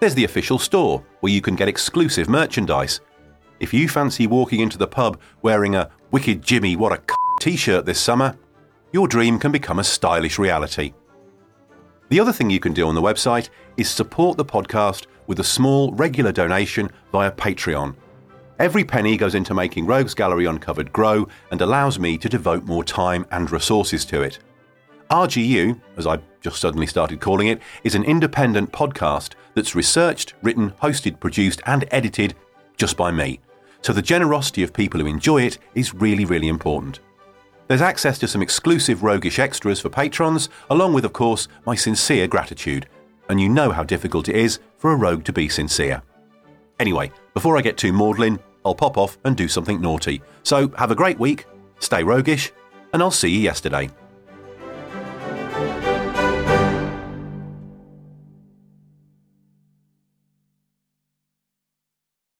There's 0.00 0.14
the 0.14 0.24
official 0.24 0.58
store, 0.58 1.04
where 1.20 1.32
you 1.32 1.40
can 1.40 1.54
get 1.54 1.68
exclusive 1.68 2.28
merchandise. 2.28 3.00
If 3.60 3.72
you 3.72 3.88
fancy 3.88 4.26
walking 4.26 4.60
into 4.60 4.76
the 4.76 4.86
pub 4.86 5.20
wearing 5.42 5.76
a 5.76 5.90
Wicked 6.16 6.40
Jimmy 6.40 6.76
What 6.76 6.94
a 6.94 6.96
c 6.96 7.14
t 7.40 7.56
shirt 7.56 7.84
this 7.84 8.00
summer, 8.00 8.38
your 8.90 9.06
dream 9.06 9.38
can 9.38 9.52
become 9.52 9.78
a 9.78 9.84
stylish 9.84 10.38
reality. 10.38 10.94
The 12.08 12.20
other 12.20 12.32
thing 12.32 12.48
you 12.48 12.58
can 12.58 12.72
do 12.72 12.88
on 12.88 12.94
the 12.94 13.02
website 13.02 13.50
is 13.76 13.90
support 13.90 14.38
the 14.38 14.44
podcast 14.46 15.08
with 15.26 15.40
a 15.40 15.44
small 15.44 15.92
regular 15.92 16.32
donation 16.32 16.88
via 17.12 17.30
Patreon. 17.30 17.94
Every 18.58 18.82
penny 18.82 19.18
goes 19.18 19.34
into 19.34 19.52
making 19.52 19.84
Rogues 19.84 20.14
Gallery 20.14 20.46
Uncovered 20.46 20.90
grow 20.90 21.28
and 21.50 21.60
allows 21.60 21.98
me 21.98 22.16
to 22.16 22.30
devote 22.30 22.64
more 22.64 22.82
time 22.82 23.26
and 23.30 23.50
resources 23.50 24.06
to 24.06 24.22
it. 24.22 24.38
RGU, 25.10 25.78
as 25.98 26.06
I 26.06 26.20
just 26.40 26.62
suddenly 26.62 26.86
started 26.86 27.20
calling 27.20 27.48
it, 27.48 27.60
is 27.84 27.94
an 27.94 28.04
independent 28.04 28.72
podcast 28.72 29.34
that's 29.54 29.74
researched, 29.74 30.32
written, 30.40 30.70
hosted, 30.82 31.20
produced, 31.20 31.60
and 31.66 31.84
edited 31.90 32.34
just 32.78 32.96
by 32.96 33.10
me. 33.10 33.38
So 33.86 33.92
the 33.92 34.02
generosity 34.02 34.64
of 34.64 34.72
people 34.72 34.98
who 34.98 35.06
enjoy 35.06 35.42
it 35.42 35.58
is 35.76 35.94
really, 35.94 36.24
really 36.24 36.48
important. 36.48 36.98
There's 37.68 37.80
access 37.80 38.18
to 38.18 38.26
some 38.26 38.42
exclusive 38.42 39.04
roguish 39.04 39.38
extras 39.38 39.78
for 39.78 39.88
patrons, 39.88 40.48
along 40.70 40.92
with, 40.92 41.04
of 41.04 41.12
course, 41.12 41.46
my 41.64 41.76
sincere 41.76 42.26
gratitude. 42.26 42.88
And 43.28 43.40
you 43.40 43.48
know 43.48 43.70
how 43.70 43.84
difficult 43.84 44.28
it 44.28 44.34
is 44.34 44.58
for 44.76 44.90
a 44.90 44.96
rogue 44.96 45.22
to 45.26 45.32
be 45.32 45.48
sincere. 45.48 46.02
Anyway, 46.80 47.12
before 47.32 47.56
I 47.56 47.60
get 47.60 47.76
too 47.76 47.92
maudlin, 47.92 48.40
I'll 48.64 48.74
pop 48.74 48.98
off 48.98 49.18
and 49.22 49.36
do 49.36 49.46
something 49.46 49.80
naughty. 49.80 50.20
So 50.42 50.66
have 50.70 50.90
a 50.90 50.96
great 50.96 51.20
week, 51.20 51.46
stay 51.78 52.02
roguish, 52.02 52.52
and 52.92 53.00
I'll 53.00 53.12
see 53.12 53.28
you 53.28 53.38
yesterday. 53.38 53.88